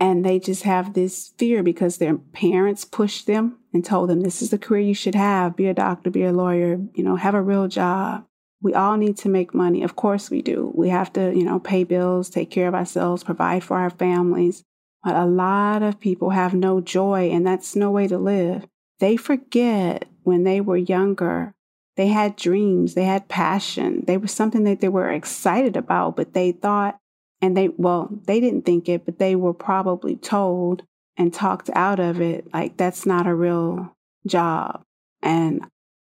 And 0.01 0.25
they 0.25 0.38
just 0.38 0.63
have 0.63 0.93
this 0.93 1.31
fear 1.38 1.63
because 1.63 1.95
their 1.95 2.17
parents 2.17 2.83
pushed 2.83 3.25
them 3.25 3.57
and 3.74 3.86
told 3.86 4.09
them 4.09 4.19
this 4.19 4.41
is 4.41 4.50
the 4.50 4.57
career 4.57 4.81
you 4.81 4.93
should 4.93 5.15
have 5.15 5.55
be 5.55 5.67
a 5.67 5.74
doctor, 5.74 6.09
be 6.09 6.25
a 6.25 6.33
lawyer, 6.33 6.81
you 6.93 7.05
know, 7.05 7.15
have 7.15 7.36
a 7.36 7.41
real 7.41 7.69
job. 7.69 8.25
We 8.62 8.74
all 8.74 8.97
need 8.97 9.15
to 9.19 9.29
make 9.29 9.53
money. 9.53 9.81
Of 9.81 9.95
course 9.95 10.29
we 10.29 10.41
do. 10.41 10.69
We 10.75 10.89
have 10.89 11.13
to, 11.13 11.33
you 11.33 11.45
know, 11.45 11.62
pay 11.62 11.86
bills, 11.86 12.29
take 12.29 12.51
care 12.51 12.67
of 12.67 12.75
ourselves, 12.75 13.24
provide 13.24 13.63
for 13.63 13.77
our 13.77 13.91
families. 13.91 14.65
But 15.05 15.15
a 15.15 15.25
lot 15.25 15.83
of 15.83 16.01
people 16.01 16.31
have 16.31 16.53
no 16.53 16.81
joy, 16.81 17.29
and 17.29 17.47
that's 17.47 17.77
no 17.77 17.91
way 17.91 18.09
to 18.09 18.17
live. 18.17 18.65
They 19.00 19.15
forget 19.15 20.09
when 20.24 20.43
they 20.43 20.59
were 20.59 20.75
younger, 20.75 21.53
they 21.97 22.07
had 22.07 22.35
dreams, 22.37 22.93
they 22.93 23.05
had 23.05 23.27
passion, 23.27 24.03
they 24.07 24.17
were 24.17 24.27
something 24.27 24.63
that 24.65 24.79
they 24.81 24.89
were 24.89 25.11
excited 25.11 25.75
about, 25.75 26.15
but 26.15 26.33
they 26.33 26.53
thought 26.53 26.99
And 27.41 27.55
they, 27.55 27.69
well, 27.69 28.09
they 28.25 28.39
didn't 28.39 28.65
think 28.65 28.89
it, 28.89 29.05
but 29.05 29.19
they 29.19 29.35
were 29.35 29.53
probably 29.53 30.15
told 30.15 30.83
and 31.17 31.33
talked 31.33 31.69
out 31.73 31.99
of 31.99 32.21
it 32.21 32.47
like 32.53 32.77
that's 32.77 33.05
not 33.05 33.27
a 33.27 33.35
real 33.35 33.95
job. 34.25 34.83
And 35.21 35.65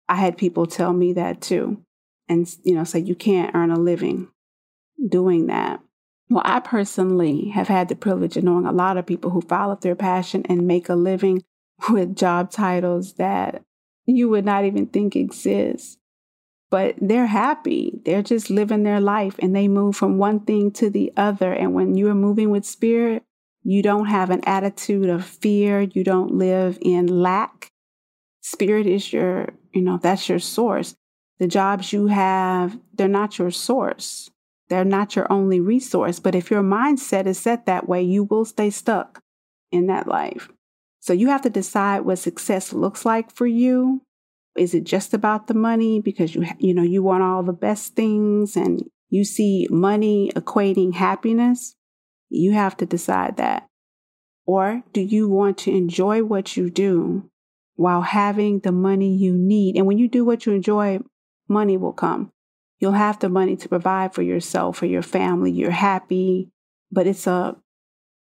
I 0.09 0.17
had 0.17 0.39
people 0.39 0.67
tell 0.67 0.93
me 0.93 1.13
that 1.15 1.41
too. 1.41 1.83
And, 2.29 2.49
you 2.65 2.75
know, 2.75 2.85
say 2.85 3.01
you 3.01 3.15
can't 3.15 3.55
earn 3.55 3.71
a 3.71 3.79
living 3.79 4.29
doing 5.09 5.47
that. 5.49 5.81
Well, 6.29 6.43
I 6.45 6.61
personally 6.61 7.49
have 7.51 7.69
had 7.69 7.89
the 7.89 7.97
privilege 7.97 8.37
of 8.37 8.45
knowing 8.45 8.67
a 8.67 8.73
lot 8.73 8.97
of 8.97 9.07
people 9.07 9.31
who 9.31 9.41
follow 9.43 9.77
their 9.77 9.97
passion 9.97 10.45
and 10.49 10.67
make 10.67 10.89
a 10.89 10.95
living 10.95 11.43
with 11.91 12.17
job 12.17 12.51
titles 12.51 13.15
that 13.15 13.63
you 14.17 14.29
would 14.29 14.45
not 14.45 14.65
even 14.65 14.87
think 14.87 15.17
exist. 15.17 15.99
But 16.71 16.95
they're 17.01 17.27
happy. 17.27 18.01
They're 18.05 18.23
just 18.23 18.49
living 18.49 18.85
their 18.85 19.01
life 19.01 19.35
and 19.41 19.55
they 19.55 19.67
move 19.67 19.97
from 19.97 20.19
one 20.19 20.41
thing 20.41 20.71
to 20.73 20.89
the 20.89 21.13
other. 21.17 21.53
And 21.53 21.75
when 21.75 21.97
you're 21.97 22.15
moving 22.15 22.51
with 22.51 22.65
spirit, 22.65 23.25
you 23.63 23.83
don't 23.83 24.07
have 24.07 24.31
an 24.31 24.43
attitude 24.45 25.09
of 25.09 25.25
fear. 25.25 25.81
You 25.81 26.05
don't 26.05 26.35
live 26.35 26.79
in 26.81 27.07
lack. 27.07 27.73
Spirit 28.41 28.87
is 28.87 29.13
your, 29.13 29.49
you 29.73 29.83
know, 29.83 29.99
that's 29.99 30.29
your 30.29 30.39
source. 30.39 30.95
The 31.41 31.49
jobs 31.49 31.93
you 31.93 32.07
have, 32.07 32.79
they're 32.95 33.09
not 33.09 33.39
your 33.39 33.51
source. 33.51 34.31
They're 34.69 34.85
not 34.85 35.17
your 35.17 35.31
only 35.31 35.59
resource. 35.59 36.21
But 36.21 36.37
if 36.37 36.51
your 36.51 36.63
mindset 36.63 37.27
is 37.27 37.39
set 37.39 37.67
that 37.67 37.89
way, 37.89 38.03
you 38.03 38.25
will 38.25 38.45
stay 38.45 38.71
stuck 38.71 39.23
in 39.73 39.89
that 39.89 40.07
life. 40.07 40.49
So 41.01 41.13
you 41.13 41.29
have 41.29 41.43
to 41.43 41.51
decide 41.51 42.01
what 42.01 42.19
success 42.19 42.73
looks 42.73 43.05
like 43.05 43.33
for 43.33 43.47
you. 43.47 44.03
Is 44.57 44.75
it 44.75 44.85
just 44.85 45.15
about 45.15 45.47
the 45.47 45.55
money 45.55 46.01
because 46.01 46.35
you 46.35 46.45
you 46.59 46.75
know 46.75 46.83
you 46.83 47.03
want 47.03 47.23
all 47.23 47.43
the 47.43 47.53
best 47.53 47.95
things 47.95 48.57
and 48.57 48.83
you 49.09 49.25
see 49.25 49.67
money 49.71 50.31
equating 50.35 50.95
happiness? 50.95 51.75
You 52.29 52.53
have 52.53 52.77
to 52.79 52.87
decide 52.87 53.37
that. 53.39 53.67
Or 54.47 54.83
do 54.93 55.01
you 55.01 55.29
want 55.29 55.59
to 55.59 55.71
enjoy 55.71 56.25
what 56.25 56.57
you 56.57 56.71
do 56.71 57.31
while 57.77 58.03
having 58.03 58.61
the 58.61 58.73
money 58.73 59.15
you 59.15 59.37
need? 59.37 59.77
And 59.77 59.87
when 59.87 59.99
you 59.99 60.09
do 60.09 60.25
what 60.25 60.45
you 60.47 60.53
enjoy, 60.53 61.01
money 61.49 61.77
will 61.77 61.93
come. 61.93 62.33
You'll 62.79 62.93
have 62.93 63.19
the 63.19 63.29
money 63.29 63.57
to 63.57 63.69
provide 63.69 64.15
for 64.15 64.23
yourself, 64.23 64.79
for 64.79 64.87
your 64.87 65.03
family. 65.03 65.53
You're 65.53 65.71
happy, 65.71 66.51
but 66.91 67.07
it's 67.07 67.27
a, 67.27 67.57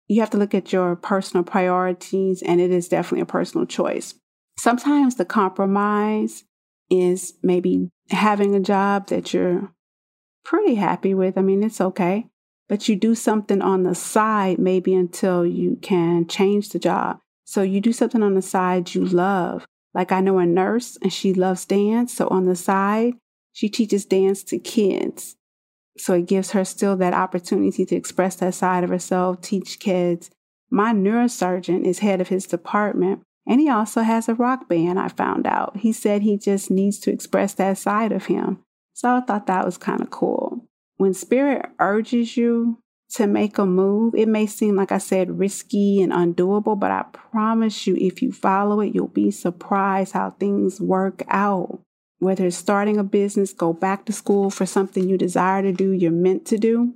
you 0.10 0.20
have 0.20 0.32
to 0.32 0.38
look 0.38 0.54
at 0.54 0.74
your 0.74 0.96
personal 0.96 1.44
priorities, 1.44 2.42
and 2.42 2.60
it 2.60 2.72
is 2.72 2.90
definitely 2.90 3.22
a 3.22 3.26
personal 3.26 3.66
choice. 3.66 4.16
Sometimes 4.58 5.16
the 5.16 5.24
compromise 5.24 6.44
is 6.90 7.36
maybe 7.44 7.90
having 8.10 8.56
a 8.56 8.60
job 8.60 9.08
that 9.08 9.34
you're 9.34 9.72
pretty 10.44 10.76
happy 10.76 11.14
with. 11.14 11.38
I 11.38 11.42
mean, 11.42 11.64
it's 11.64 11.80
okay, 11.80 12.26
but 12.68 12.90
you 12.90 12.96
do 12.96 13.14
something 13.14 13.62
on 13.62 13.84
the 13.84 13.94
side 13.94 14.58
maybe 14.58 14.96
until 14.96 15.46
you 15.46 15.78
can 15.82 16.28
change 16.28 16.70
the 16.70 16.80
job. 16.80 17.20
So 17.46 17.62
you 17.62 17.80
do 17.80 17.94
something 17.94 18.24
on 18.24 18.34
the 18.34 18.42
side 18.42 18.94
you 18.96 19.06
love. 19.06 19.66
Like 19.94 20.12
I 20.12 20.22
know 20.22 20.40
a 20.40 20.46
nurse 20.46 20.98
and 21.02 21.14
she 21.14 21.34
loves 21.34 21.66
dance. 21.66 22.14
So 22.14 22.28
on 22.30 22.46
the 22.46 22.56
side, 22.56 23.14
she 23.54 23.70
teaches 23.70 24.06
dance 24.06 24.44
to 24.46 24.60
kids. 24.60 25.36
So 26.00 26.14
it 26.14 26.28
gives 26.28 26.52
her 26.52 26.64
still 26.64 26.96
that 26.98 27.14
opportunity 27.14 27.86
to 27.86 27.96
express 27.96 28.36
that 28.38 28.54
side 28.54 28.86
of 28.86 28.90
herself, 28.90 29.42
teach 29.42 29.80
kids. 29.80 30.30
My 30.70 30.94
neurosurgeon 30.94 31.84
is 31.84 32.00
head 32.00 32.22
of 32.22 32.30
his 32.30 32.46
department, 32.48 33.22
and 33.46 33.60
he 33.60 33.70
also 33.70 34.02
has 34.02 34.30
a 34.30 34.36
rock 34.36 34.70
band, 34.70 34.98
I 34.98 35.10
found 35.10 35.46
out. 35.46 35.78
He 35.78 35.92
said 35.92 36.22
he 36.22 36.38
just 36.38 36.72
needs 36.72 37.00
to 37.00 37.12
express 37.12 37.54
that 37.56 37.78
side 37.78 38.14
of 38.14 38.28
him. 38.28 38.60
So 38.94 39.16
I 39.16 39.22
thought 39.22 39.48
that 39.48 39.66
was 39.66 39.78
kind 39.78 40.02
of 40.02 40.10
cool. 40.10 40.66
When 40.98 41.14
spirit 41.14 41.66
urges 41.80 42.38
you 42.38 42.80
to 43.16 43.28
make 43.28 43.58
a 43.58 43.66
move, 43.66 44.16
it 44.16 44.28
may 44.28 44.46
seem, 44.46 44.76
like 44.76 44.92
I 44.92 45.00
said, 45.00 45.40
risky 45.40 46.02
and 46.02 46.14
undoable, 46.14 46.80
but 46.80 46.92
I 46.92 47.04
promise 47.12 47.88
you, 47.88 47.98
if 47.98 48.22
you 48.22 48.32
follow 48.32 48.80
it, 48.80 48.96
you'll 48.96 49.08
be 49.08 49.32
surprised 49.32 50.14
how 50.14 50.32
things 50.32 50.80
work 50.80 51.24
out 51.28 51.82
whether 52.20 52.46
it's 52.46 52.58
starting 52.58 52.98
a 52.98 53.04
business, 53.04 53.54
go 53.54 53.74
back 53.74 54.06
to 54.06 54.14
school 54.14 54.50
for 54.50 54.66
something 54.66 55.08
you 55.08 55.18
desire 55.18 55.62
to 55.62 55.72
do, 55.72 55.92
you're 55.92 56.12
meant 56.12 56.46
to 56.48 56.58
do, 56.58 56.96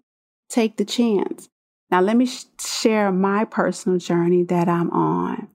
take 0.49 0.77
the 0.77 0.85
chance. 0.85 1.49
Now, 1.89 2.01
let 2.01 2.17
me 2.17 2.25
sh- 2.25 2.45
share 2.59 3.11
my 3.11 3.45
personal 3.45 3.97
journey 3.97 4.43
that 4.43 4.67
I'm 4.67 4.89
on. 4.91 5.47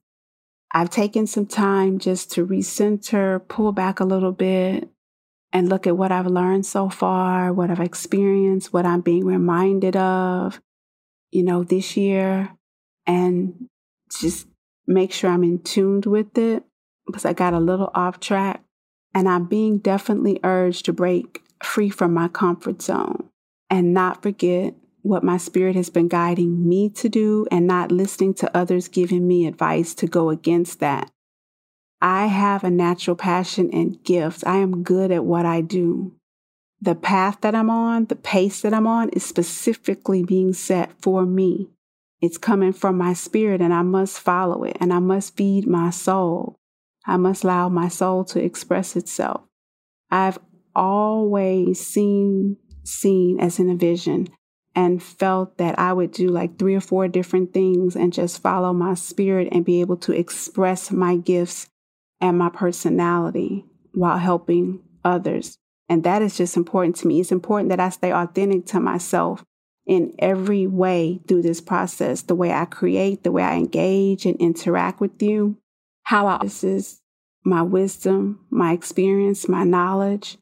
I've 0.72 0.90
taken 0.90 1.26
some 1.26 1.46
time 1.46 1.98
just 1.98 2.30
to 2.32 2.46
recenter, 2.46 3.46
pull 3.48 3.72
back 3.72 4.00
a 4.00 4.04
little 4.04 4.32
bit, 4.32 4.88
and 5.52 5.68
look 5.68 5.86
at 5.86 5.96
what 5.96 6.12
I've 6.12 6.26
learned 6.26 6.66
so 6.66 6.88
far, 6.88 7.52
what 7.52 7.70
I've 7.70 7.80
experienced, 7.80 8.72
what 8.72 8.84
I'm 8.86 9.00
being 9.00 9.24
reminded 9.24 9.96
of, 9.96 10.60
you 11.30 11.42
know, 11.42 11.64
this 11.64 11.96
year, 11.96 12.50
and 13.06 13.66
just 14.20 14.46
make 14.86 15.12
sure 15.12 15.30
I'm 15.30 15.44
in 15.44 15.60
tuned 15.60 16.06
with 16.06 16.36
it 16.36 16.64
because 17.06 17.24
I 17.24 17.32
got 17.32 17.54
a 17.54 17.60
little 17.60 17.90
off 17.94 18.20
track 18.20 18.62
and 19.14 19.28
I'm 19.28 19.46
being 19.46 19.78
definitely 19.78 20.40
urged 20.44 20.84
to 20.86 20.92
break 20.92 21.42
free 21.62 21.90
from 21.90 22.14
my 22.14 22.28
comfort 22.28 22.82
zone 22.82 23.28
and 23.70 23.92
not 23.92 24.22
forget 24.22 24.74
what 25.02 25.24
my 25.24 25.36
spirit 25.36 25.76
has 25.76 25.90
been 25.90 26.08
guiding 26.08 26.68
me 26.68 26.90
to 26.90 27.08
do 27.08 27.46
and 27.50 27.66
not 27.66 27.92
listening 27.92 28.34
to 28.34 28.56
others 28.56 28.88
giving 28.88 29.26
me 29.26 29.46
advice 29.46 29.94
to 29.94 30.06
go 30.06 30.30
against 30.30 30.80
that. 30.80 31.10
I 32.00 32.26
have 32.26 32.62
a 32.62 32.70
natural 32.70 33.16
passion 33.16 33.70
and 33.72 34.02
gifts. 34.04 34.44
I 34.44 34.58
am 34.58 34.82
good 34.82 35.10
at 35.10 35.24
what 35.24 35.46
I 35.46 35.60
do. 35.62 36.14
The 36.80 36.94
path 36.94 37.40
that 37.40 37.54
I'm 37.54 37.70
on, 37.70 38.04
the 38.04 38.16
pace 38.16 38.60
that 38.60 38.72
I'm 38.72 38.86
on 38.86 39.08
is 39.10 39.24
specifically 39.24 40.22
being 40.22 40.52
set 40.52 40.92
for 41.00 41.26
me. 41.26 41.70
It's 42.20 42.38
coming 42.38 42.72
from 42.72 42.96
my 42.96 43.14
spirit 43.14 43.60
and 43.60 43.72
I 43.74 43.82
must 43.82 44.20
follow 44.20 44.64
it 44.64 44.76
and 44.80 44.92
I 44.92 44.98
must 44.98 45.36
feed 45.36 45.66
my 45.66 45.90
soul. 45.90 46.57
I 47.06 47.16
must 47.16 47.44
allow 47.44 47.68
my 47.68 47.88
soul 47.88 48.24
to 48.26 48.42
express 48.42 48.96
itself. 48.96 49.42
I've 50.10 50.38
always 50.74 51.84
seen 51.84 52.56
seen 52.84 53.38
as 53.38 53.58
in 53.58 53.68
a 53.68 53.74
vision 53.74 54.28
and 54.74 55.02
felt 55.02 55.58
that 55.58 55.78
I 55.78 55.92
would 55.92 56.12
do 56.12 56.28
like 56.28 56.58
three 56.58 56.74
or 56.74 56.80
four 56.80 57.08
different 57.08 57.52
things 57.52 57.96
and 57.96 58.12
just 58.12 58.40
follow 58.40 58.72
my 58.72 58.94
spirit 58.94 59.48
and 59.52 59.64
be 59.64 59.80
able 59.80 59.96
to 59.98 60.12
express 60.12 60.90
my 60.90 61.16
gifts 61.16 61.68
and 62.20 62.38
my 62.38 62.48
personality 62.48 63.64
while 63.92 64.18
helping 64.18 64.80
others. 65.04 65.58
And 65.88 66.04
that 66.04 66.22
is 66.22 66.36
just 66.36 66.56
important 66.56 66.96
to 66.96 67.06
me. 67.06 67.20
It's 67.20 67.32
important 67.32 67.70
that 67.70 67.80
I 67.80 67.88
stay 67.88 68.12
authentic 68.12 68.66
to 68.66 68.80
myself 68.80 69.44
in 69.86 70.14
every 70.18 70.66
way 70.66 71.20
through 71.26 71.42
this 71.42 71.60
process 71.60 72.22
the 72.22 72.34
way 72.34 72.52
I 72.52 72.66
create, 72.66 73.24
the 73.24 73.32
way 73.32 73.42
I 73.42 73.56
engage 73.56 74.26
and 74.26 74.36
interact 74.36 75.00
with 75.00 75.20
you, 75.22 75.56
how 76.08 76.26
I, 76.26 76.38
this 76.42 76.64
is 76.64 77.02
my 77.44 77.60
wisdom, 77.60 78.40
my 78.48 78.72
experience, 78.72 79.46
my 79.46 79.62
knowledge 79.62 80.38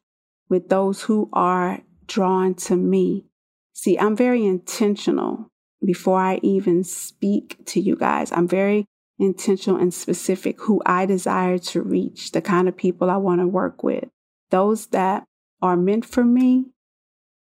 with 0.47 0.69
those 0.69 1.01
who 1.01 1.29
are 1.33 1.81
drawn 2.05 2.53
to 2.53 2.77
me. 2.77 3.25
See, 3.73 3.99
I'm 3.99 4.15
very 4.15 4.45
intentional 4.45 5.49
before 5.85 6.21
I 6.21 6.39
even 6.41 6.85
speak 6.85 7.65
to 7.65 7.81
you 7.81 7.97
guys. 7.97 8.31
I'm 8.31 8.47
very 8.47 8.85
intentional 9.19 9.77
and 9.77 9.93
specific 9.93 10.61
who 10.61 10.81
I 10.85 11.05
desire 11.05 11.57
to 11.57 11.81
reach, 11.81 12.31
the 12.31 12.41
kind 12.41 12.69
of 12.69 12.77
people 12.77 13.09
I 13.09 13.17
want 13.17 13.41
to 13.41 13.47
work 13.47 13.83
with. 13.83 14.05
Those 14.51 14.87
that 14.87 15.25
are 15.61 15.75
meant 15.75 16.05
for 16.05 16.23
me 16.23 16.67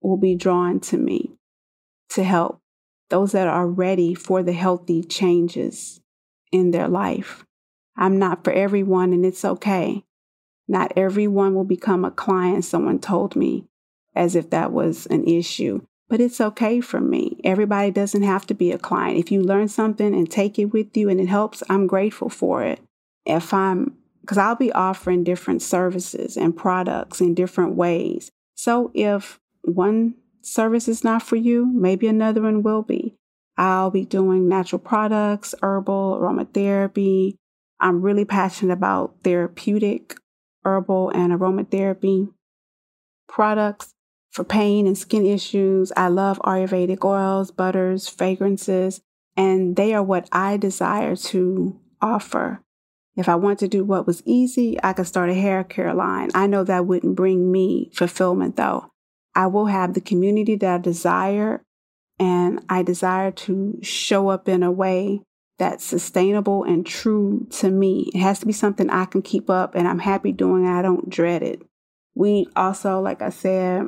will 0.02 0.18
be 0.18 0.34
drawn 0.34 0.80
to 0.80 0.98
me 0.98 1.38
to 2.10 2.24
help. 2.24 2.60
Those 3.08 3.32
that 3.32 3.48
are 3.48 3.66
ready 3.66 4.14
for 4.14 4.42
the 4.42 4.52
healthy 4.52 5.02
changes 5.02 6.02
in 6.52 6.72
their 6.72 6.88
life. 6.88 7.46
I'm 7.96 8.18
not 8.18 8.44
for 8.44 8.52
everyone, 8.52 9.12
and 9.12 9.24
it's 9.24 9.44
okay. 9.44 10.04
Not 10.68 10.92
everyone 10.96 11.54
will 11.54 11.64
become 11.64 12.04
a 12.04 12.10
client, 12.10 12.64
someone 12.64 12.98
told 12.98 13.36
me, 13.36 13.66
as 14.14 14.34
if 14.34 14.50
that 14.50 14.72
was 14.72 15.06
an 15.06 15.24
issue. 15.24 15.82
But 16.08 16.20
it's 16.20 16.40
okay 16.40 16.80
for 16.80 17.00
me. 17.00 17.40
Everybody 17.42 17.90
doesn't 17.90 18.22
have 18.22 18.46
to 18.46 18.54
be 18.54 18.70
a 18.70 18.78
client. 18.78 19.18
If 19.18 19.32
you 19.32 19.42
learn 19.42 19.68
something 19.68 20.14
and 20.14 20.30
take 20.30 20.58
it 20.58 20.66
with 20.66 20.96
you 20.96 21.08
and 21.08 21.20
it 21.20 21.28
helps, 21.28 21.62
I'm 21.70 21.86
grateful 21.86 22.28
for 22.28 22.62
it. 22.62 22.80
If 23.24 23.54
I'm, 23.54 23.96
because 24.20 24.38
I'll 24.38 24.56
be 24.56 24.72
offering 24.72 25.24
different 25.24 25.62
services 25.62 26.36
and 26.36 26.56
products 26.56 27.20
in 27.20 27.34
different 27.34 27.76
ways. 27.76 28.30
So 28.54 28.90
if 28.94 29.40
one 29.62 30.14
service 30.42 30.86
is 30.86 31.02
not 31.02 31.22
for 31.22 31.36
you, 31.36 31.66
maybe 31.66 32.06
another 32.08 32.42
one 32.42 32.62
will 32.62 32.82
be. 32.82 33.16
I'll 33.56 33.90
be 33.90 34.04
doing 34.04 34.48
natural 34.48 34.80
products, 34.80 35.54
herbal, 35.62 36.18
aromatherapy, 36.20 37.36
I'm 37.82 38.00
really 38.00 38.24
passionate 38.24 38.72
about 38.72 39.16
therapeutic, 39.24 40.16
herbal, 40.64 41.10
and 41.10 41.32
aromatherapy 41.32 42.32
products 43.28 43.92
for 44.30 44.44
pain 44.44 44.86
and 44.86 44.96
skin 44.96 45.26
issues. 45.26 45.92
I 45.96 46.08
love 46.08 46.40
Ayurvedic 46.44 47.04
oils, 47.04 47.50
butters, 47.50 48.08
fragrances, 48.08 49.02
and 49.36 49.76
they 49.76 49.92
are 49.94 50.02
what 50.02 50.28
I 50.32 50.56
desire 50.56 51.16
to 51.16 51.80
offer. 52.00 52.62
If 53.16 53.28
I 53.28 53.34
want 53.34 53.58
to 53.58 53.68
do 53.68 53.84
what 53.84 54.06
was 54.06 54.22
easy, 54.24 54.78
I 54.82 54.94
could 54.94 55.06
start 55.06 55.28
a 55.28 55.34
hair 55.34 55.64
care 55.64 55.92
line. 55.92 56.30
I 56.34 56.46
know 56.46 56.64
that 56.64 56.86
wouldn't 56.86 57.16
bring 57.16 57.52
me 57.52 57.90
fulfillment 57.94 58.56
though. 58.56 58.90
I 59.34 59.48
will 59.48 59.66
have 59.66 59.94
the 59.94 60.00
community 60.00 60.56
that 60.56 60.74
I 60.74 60.78
desire 60.78 61.62
And 62.18 62.64
I 62.68 62.82
desire 62.82 63.32
to 63.32 63.78
show 63.82 64.28
up 64.28 64.48
in 64.48 64.62
a 64.62 64.70
way 64.70 65.22
that's 65.62 65.84
sustainable 65.84 66.64
and 66.64 66.84
true 66.84 67.46
to 67.48 67.70
me. 67.70 68.10
It 68.12 68.18
has 68.18 68.40
to 68.40 68.46
be 68.46 68.52
something 68.52 68.90
I 68.90 69.04
can 69.04 69.22
keep 69.22 69.48
up 69.48 69.76
and 69.76 69.86
I'm 69.86 70.00
happy 70.00 70.32
doing. 70.32 70.66
I 70.66 70.82
don't 70.82 71.08
dread 71.08 71.40
it. 71.40 71.62
We 72.16 72.48
also, 72.56 73.00
like 73.00 73.22
I 73.22 73.30
said, 73.30 73.84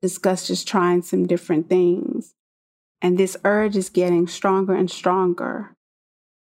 discussed 0.00 0.46
just 0.46 0.68
trying 0.68 1.02
some 1.02 1.26
different 1.26 1.68
things. 1.68 2.34
And 3.02 3.18
this 3.18 3.36
urge 3.44 3.76
is 3.76 3.90
getting 3.90 4.28
stronger 4.28 4.74
and 4.74 4.88
stronger. 4.88 5.74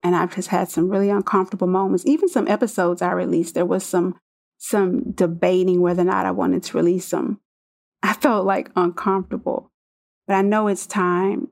And 0.03 0.15
I've 0.15 0.35
just 0.35 0.49
had 0.49 0.69
some 0.69 0.91
really 0.91 1.09
uncomfortable 1.09 1.67
moments. 1.67 2.05
Even 2.05 2.29
some 2.29 2.47
episodes 2.47 3.01
I 3.01 3.13
released, 3.13 3.55
there 3.55 3.65
was 3.65 3.83
some 3.83 4.19
some 4.59 5.13
debating 5.13 5.81
whether 5.81 6.03
or 6.03 6.05
not 6.05 6.27
I 6.27 6.33
wanted 6.33 6.63
to 6.65 6.77
release 6.77 7.09
them. 7.09 7.41
I 8.03 8.13
felt 8.13 8.45
like 8.45 8.71
uncomfortable. 8.77 9.73
But 10.27 10.35
I 10.35 10.43
know 10.43 10.67
it's 10.67 10.87
time, 10.87 11.49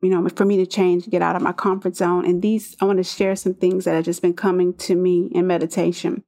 you 0.00 0.10
know, 0.10 0.28
for 0.28 0.44
me 0.44 0.56
to 0.58 0.66
change, 0.66 1.08
get 1.08 1.22
out 1.22 1.36
of 1.36 1.42
my 1.42 1.52
comfort 1.52 1.96
zone. 1.96 2.24
And 2.24 2.40
these, 2.40 2.76
I 2.80 2.84
want 2.84 2.98
to 2.98 3.04
share 3.04 3.34
some 3.34 3.54
things 3.54 3.84
that 3.84 3.94
have 3.94 4.04
just 4.04 4.22
been 4.22 4.34
coming 4.34 4.74
to 4.74 4.94
me 4.94 5.28
in 5.32 5.46
meditation. 5.46 6.22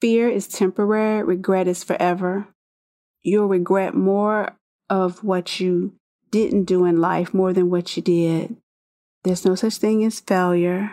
Fear 0.00 0.28
is 0.28 0.46
temporary, 0.46 1.22
regret 1.22 1.66
is 1.66 1.82
forever. 1.82 2.48
You'll 3.22 3.48
regret 3.48 3.94
more 3.94 4.56
of 4.90 5.24
what 5.24 5.58
you 5.58 5.94
didn't 6.30 6.64
do 6.64 6.84
in 6.84 7.00
life 7.00 7.32
more 7.32 7.52
than 7.52 7.70
what 7.70 7.96
you 7.96 8.02
did. 8.02 8.56
There's 9.24 9.44
no 9.44 9.54
such 9.54 9.76
thing 9.78 10.04
as 10.04 10.20
failure. 10.20 10.90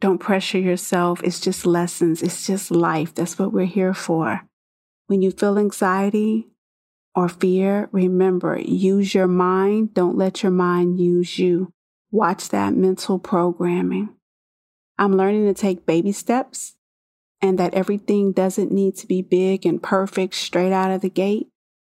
Don't 0.00 0.18
pressure 0.18 0.58
yourself. 0.58 1.20
It's 1.22 1.40
just 1.40 1.66
lessons. 1.66 2.22
It's 2.22 2.46
just 2.46 2.70
life. 2.70 3.14
That's 3.14 3.38
what 3.38 3.52
we're 3.52 3.66
here 3.66 3.92
for. 3.92 4.42
When 5.08 5.20
you 5.20 5.30
feel 5.30 5.58
anxiety 5.58 6.46
or 7.20 7.28
fear, 7.28 7.90
remember, 7.92 8.58
use 8.58 9.14
your 9.14 9.28
mind. 9.28 9.92
Don't 9.92 10.16
let 10.16 10.42
your 10.42 10.50
mind 10.52 10.98
use 10.98 11.38
you. 11.38 11.70
Watch 12.10 12.48
that 12.48 12.72
mental 12.72 13.18
programming. 13.18 14.16
I'm 14.98 15.18
learning 15.18 15.44
to 15.44 15.52
take 15.52 15.84
baby 15.84 16.12
steps 16.12 16.76
and 17.42 17.58
that 17.58 17.74
everything 17.74 18.32
doesn't 18.32 18.72
need 18.72 18.96
to 18.96 19.06
be 19.06 19.20
big 19.20 19.66
and 19.66 19.82
perfect 19.82 20.34
straight 20.34 20.72
out 20.72 20.90
of 20.90 21.02
the 21.02 21.10
gate. 21.10 21.48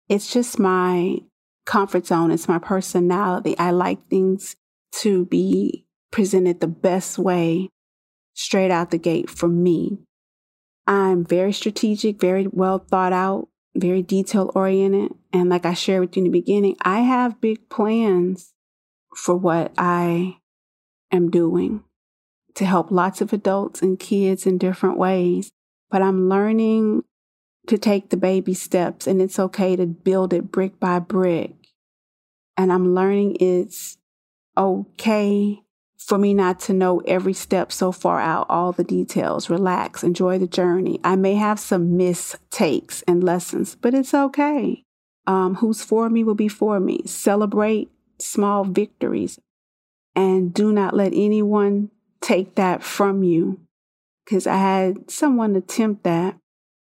It's 0.08 0.32
just 0.32 0.60
my 0.60 1.18
comfort 1.66 2.08
zone. 2.08 2.32
It's 2.32 2.48
my 2.48 2.60
personality. 2.60 3.58
I 3.58 3.72
like 3.72 4.08
things 4.08 4.56
to 5.00 5.26
be 5.26 5.86
presented 6.10 6.62
the 6.62 6.68
best 6.68 7.20
way 7.20 7.68
straight 8.34 8.72
out 8.72 8.92
the 8.92 8.98
gate 8.98 9.30
for 9.30 9.50
me. 9.50 10.00
I'm 10.88 11.26
very 11.26 11.52
strategic, 11.52 12.22
very 12.22 12.48
well 12.48 12.80
thought 12.80 13.12
out, 13.12 13.50
very 13.78 14.02
detail 14.02 14.52
oriented. 14.56 15.14
And 15.32 15.50
like 15.50 15.66
I 15.66 15.74
shared 15.74 16.02
with 16.02 16.18
you 16.18 16.26
in 16.26 16.32
the 16.32 16.40
beginning, 16.40 16.76
I 16.82 17.02
have 17.02 17.42
big 17.42 17.70
plans 17.70 18.54
for 19.16 19.36
what 19.36 19.72
I 19.78 20.38
am 21.12 21.30
doing 21.30 21.84
to 22.56 22.66
help 22.66 22.92
lots 22.92 23.22
of 23.22 23.34
adults 23.34 23.82
and 23.82 24.00
kids 24.00 24.46
in 24.46 24.58
different 24.58 24.98
ways. 24.98 25.52
But 25.90 26.02
I'm 26.02 26.28
learning 26.28 27.04
to 27.68 27.78
take 27.78 28.10
the 28.10 28.18
baby 28.18 28.54
steps 28.54 29.08
and 29.08 29.22
it's 29.22 29.40
okay 29.40 29.76
to 29.76 29.86
build 29.86 30.34
it 30.34 30.52
brick 30.52 30.80
by 30.80 31.00
brick. 31.00 31.54
And 32.56 32.72
I'm 32.72 32.96
learning 32.96 33.38
it's 33.40 33.98
okay 34.58 35.62
for 35.98 36.18
me 36.18 36.34
not 36.34 36.60
to 36.62 36.74
know 36.74 37.00
every 37.02 37.34
step 37.34 37.72
so 37.72 37.92
far 37.92 38.20
out, 38.20 38.46
all 38.50 38.72
the 38.72 38.84
details. 38.84 39.50
Relax, 39.50 40.04
enjoy 40.04 40.38
the 40.38 40.48
journey. 40.48 41.00
I 41.04 41.16
may 41.16 41.36
have 41.36 41.60
some 41.60 41.98
mistakes 41.98 43.04
and 43.08 43.24
lessons, 43.24 43.76
but 43.76 43.94
it's 43.94 44.14
okay. 44.14 44.84
Um, 45.26 45.56
who's 45.56 45.84
for 45.84 46.10
me 46.10 46.24
will 46.24 46.36
be 46.36 46.48
for 46.48 46.80
me. 46.80 47.02
Celebrate 47.06 47.90
small 48.20 48.64
victories 48.64 49.40
and 50.16 50.54
do 50.54 50.72
not 50.72 50.96
let 50.96 51.14
anyone 51.14 51.92
take 52.22 52.56
that 52.56 52.84
from 52.84 53.24
you. 53.24 53.60
Because 54.24 54.48
I 54.48 54.58
had 54.58 55.10
someone 55.10 55.56
attempt 55.56 56.04
that. 56.04 56.38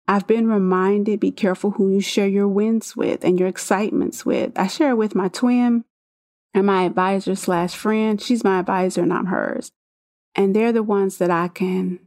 I've 0.07 0.27
been 0.27 0.47
reminded 0.47 1.19
be 1.19 1.31
careful 1.31 1.71
who 1.71 1.91
you 1.91 1.99
share 1.99 2.27
your 2.27 2.47
wins 2.47 2.95
with 2.95 3.23
and 3.23 3.39
your 3.39 3.47
excitements 3.47 4.25
with. 4.25 4.51
I 4.55 4.67
share 4.67 4.91
it 4.91 4.97
with 4.97 5.15
my 5.15 5.29
twin 5.29 5.83
and 6.55 6.65
my 6.65 6.83
advisor 6.83 7.35
slash 7.35 7.75
friend. 7.75 8.19
She's 8.19 8.43
my 8.43 8.59
advisor 8.59 9.03
and 9.03 9.13
I'm 9.13 9.25
hers. 9.27 9.69
And 10.35 10.55
they're 10.55 10.71
the 10.71 10.83
ones 10.83 11.17
that 11.17 11.29
I 11.29 11.49
can 11.49 11.99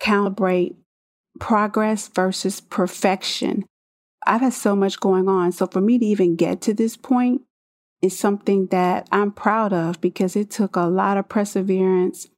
calibrate 0.00 0.74
progress 1.38 2.08
versus 2.08 2.60
perfection. 2.60 3.64
I've 4.26 4.40
had 4.40 4.54
so 4.54 4.74
much 4.74 5.00
going 5.00 5.28
on. 5.28 5.52
So 5.52 5.66
for 5.68 5.80
me 5.80 5.98
to 5.98 6.04
even 6.04 6.36
get 6.36 6.60
to 6.62 6.74
this 6.74 6.96
point 6.96 7.42
is 8.02 8.18
something 8.18 8.66
that 8.66 9.08
I'm 9.12 9.30
proud 9.30 9.72
of 9.72 10.00
because 10.00 10.34
it 10.34 10.50
took 10.50 10.74
a 10.74 10.82
lot 10.82 11.16
of 11.16 11.28
perseverance 11.28 12.28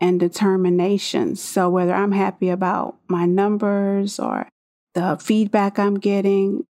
and 0.00 0.18
determination. 0.18 1.36
So 1.36 1.70
whether 1.70 1.94
I'm 1.94 2.12
happy 2.12 2.50
about 2.50 2.96
my 3.08 3.24
numbers 3.24 4.18
or 4.18 4.48
the 4.94 5.16
feedback 5.20 5.78
I'm 5.78 5.94
getting, 5.94 6.64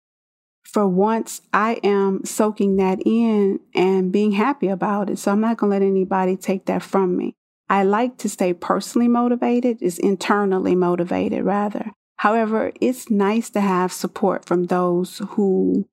for 0.73 0.89
once 0.89 1.43
I 1.53 1.81
am 1.85 2.25
soaking 2.25 2.77
that 2.77 3.01
in 3.05 3.61
and 3.75 4.11
being 4.11 4.33
happy 4.33 4.69
about 4.69 5.11
it. 5.11 5.19
So 5.19 5.31
I'm 5.31 5.41
not 5.41 5.59
going 5.59 5.71
to 5.71 5.79
let 5.79 5.87
anybody 5.87 6.37
take 6.37 6.67
that 6.67 6.83
from 6.83 7.17
me. 7.17 7.35
I 7.69 7.85
like 7.85 8.19
to 8.19 8.29
stay 8.29 8.53
personally 8.53 9.09
motivated, 9.09 9.83
is 9.83 9.99
internally 9.99 10.75
motivated 10.75 11.45
rather. 11.45 11.93
However, 12.17 12.73
it's 12.81 13.11
nice 13.11 13.51
to 13.51 13.61
have 13.61 13.93
support 13.93 14.45
from 14.45 14.65
those 14.65 15.21
who 15.31 15.89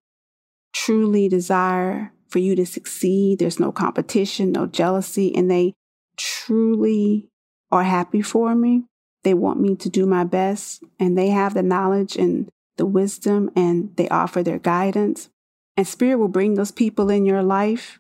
truly 0.74 1.28
desire 1.28 2.12
for 2.28 2.40
you 2.40 2.56
to 2.56 2.66
succeed. 2.66 3.40
There's 3.40 3.60
no 3.60 3.72
competition, 3.72 4.52
no 4.52 4.68
jealousy, 4.68 5.36
and 5.36 5.50
they 5.50 5.74
truly 6.18 7.30
are 7.72 7.84
happy 7.84 8.22
for 8.22 8.56
me. 8.56 8.84
They 9.24 9.34
want 9.34 9.60
me 9.60 9.76
to 9.78 9.90
do 9.90 10.06
my 10.06 10.24
best, 10.24 10.84
and 11.00 11.18
they 11.18 11.30
have 11.30 11.54
the 11.54 11.64
knowledge 11.64 12.16
and 12.16 12.50
the 12.80 12.88
wisdom 12.88 13.52
and 13.56 13.96
they 13.96 14.10
offer 14.10 14.42
their 14.42 14.58
guidance. 14.58 15.30
And 15.78 15.88
Spirit 15.88 16.18
will 16.18 16.28
bring 16.28 16.56
those 16.56 16.72
people 16.72 17.12
in 17.12 17.26
your 17.26 17.44
life 17.44 18.00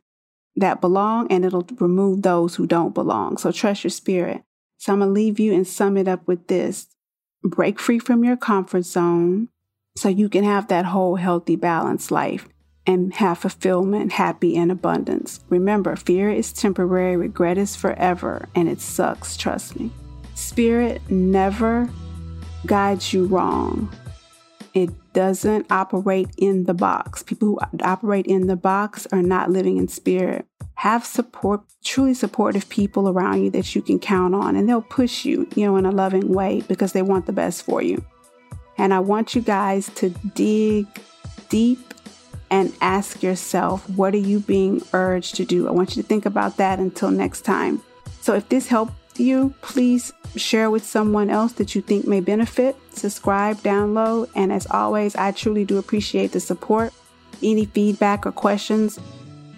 that 0.56 0.82
belong 0.82 1.32
and 1.32 1.46
it'll 1.46 1.68
remove 1.80 2.24
those 2.24 2.56
who 2.56 2.65
don't 2.65 2.96
belong. 2.96 3.38
So 3.38 3.52
trust 3.52 3.84
your 3.84 3.92
spirit. 3.92 4.42
So 4.78 4.94
I'm 4.94 5.00
going 5.00 5.10
to 5.10 5.13
leave 5.13 5.39
you 5.39 5.54
and 5.54 5.68
sum 5.68 5.98
it 5.98 6.08
up 6.08 6.28
with 6.28 6.48
this 6.48 6.88
break 7.44 7.80
free 7.80 8.00
from 8.00 8.24
your 8.24 8.36
comfort 8.36 8.84
zone 8.84 9.50
so 9.96 10.10
you 10.10 10.30
can 10.30 10.44
have 10.44 10.68
that 10.68 10.86
whole 10.86 11.15
healthy, 11.15 11.56
balanced 11.56 12.12
life 12.12 12.48
and 12.86 13.13
have 13.15 13.38
fulfillment, 13.38 14.13
happy, 14.13 14.58
and 14.58 14.72
abundance. 14.72 15.42
Remember, 15.50 15.96
fear 15.96 16.30
is 16.30 16.52
temporary, 16.52 17.15
regret 17.15 17.58
is 17.58 17.76
forever, 17.76 18.50
and 18.56 18.68
it 18.68 18.82
sucks, 18.82 19.38
trust 19.38 19.80
me. 19.80 19.92
Spirit 20.34 21.02
never 21.10 21.89
guides 22.65 23.13
you 23.13 23.26
wrong. 23.26 23.94
It 24.73 24.89
doesn't 25.13 25.71
operate 25.71 26.29
in 26.38 26.65
the 26.65 26.73
box. 26.73 27.23
People 27.23 27.47
who 27.47 27.60
operate 27.84 28.27
in 28.27 28.47
the 28.47 28.55
box 28.55 29.08
are 29.12 29.21
not 29.21 29.49
living 29.49 29.77
in 29.77 29.88
spirit. 29.88 30.45
Have 30.75 31.05
support, 31.05 31.62
truly 31.84 32.13
supportive 32.13 32.69
people 32.69 33.10
around 33.10 33.43
you 33.43 33.49
that 33.51 33.75
you 33.75 33.82
can 33.82 33.99
count 33.99 34.34
on, 34.34 34.55
and 34.55 34.69
they'll 34.69 34.82
push 34.82 35.25
you, 35.25 35.47
you 35.55 35.65
know, 35.65 35.75
in 35.75 35.86
a 35.86 35.91
loving 35.91 36.34
way 36.34 36.62
because 36.67 36.93
they 36.93 37.01
want 37.01 37.25
the 37.25 37.34
best 37.34 37.63
for 37.63 37.82
you. 37.82 38.03
And 38.77 38.93
I 38.93 38.99
want 38.99 39.36
you 39.36 39.41
guys 39.41 39.89
to 39.95 40.10
dig 40.10 40.88
deep 41.49 41.93
and 42.49 42.73
ask 42.82 43.21
yourself, 43.21 43.89
what 43.89 44.13
are 44.13 44.17
you 44.17 44.39
being 44.39 44.82
urged 44.93 45.36
to 45.36 45.45
do? 45.45 45.67
I 45.67 45.71
want 45.71 45.95
you 45.95 46.01
to 46.01 46.08
think 46.08 46.25
about 46.25 46.58
that 46.58 46.79
until 46.79 47.12
next 47.12 47.41
time. 47.41 47.82
So 48.21 48.36
if 48.36 48.47
this 48.49 48.67
helped 48.67 49.19
you, 49.19 49.53
please 49.62 50.13
share 50.36 50.69
with 50.71 50.86
someone 50.86 51.29
else 51.29 51.53
that 51.53 51.75
you 51.75 51.82
think 51.82 52.08
may 52.08 52.21
benefit. 52.21 52.75
Subscribe, 52.99 53.57
download, 53.57 54.29
and 54.35 54.51
as 54.51 54.67
always, 54.69 55.15
I 55.15 55.31
truly 55.31 55.63
do 55.63 55.77
appreciate 55.77 56.33
the 56.33 56.39
support. 56.39 56.93
Any 57.41 57.65
feedback 57.65 58.25
or 58.25 58.31
questions, 58.31 58.99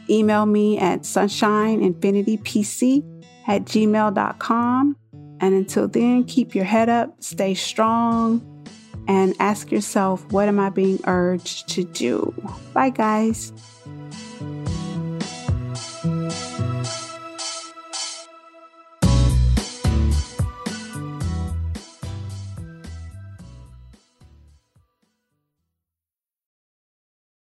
email 0.09 0.45
me 0.45 0.77
at 0.77 1.01
sunshineinfinitypc 1.01 3.23
at 3.47 3.65
gmail.com. 3.65 4.95
And 5.39 5.55
until 5.55 5.87
then, 5.87 6.23
keep 6.25 6.53
your 6.53 6.65
head 6.65 6.89
up, 6.89 7.23
stay 7.23 7.55
strong, 7.55 8.45
and 9.07 9.33
ask 9.39 9.71
yourself, 9.71 10.23
what 10.31 10.47
am 10.47 10.59
I 10.59 10.69
being 10.69 10.99
urged 11.05 11.67
to 11.69 11.83
do? 11.83 12.33
Bye, 12.73 12.91
guys. 12.91 13.51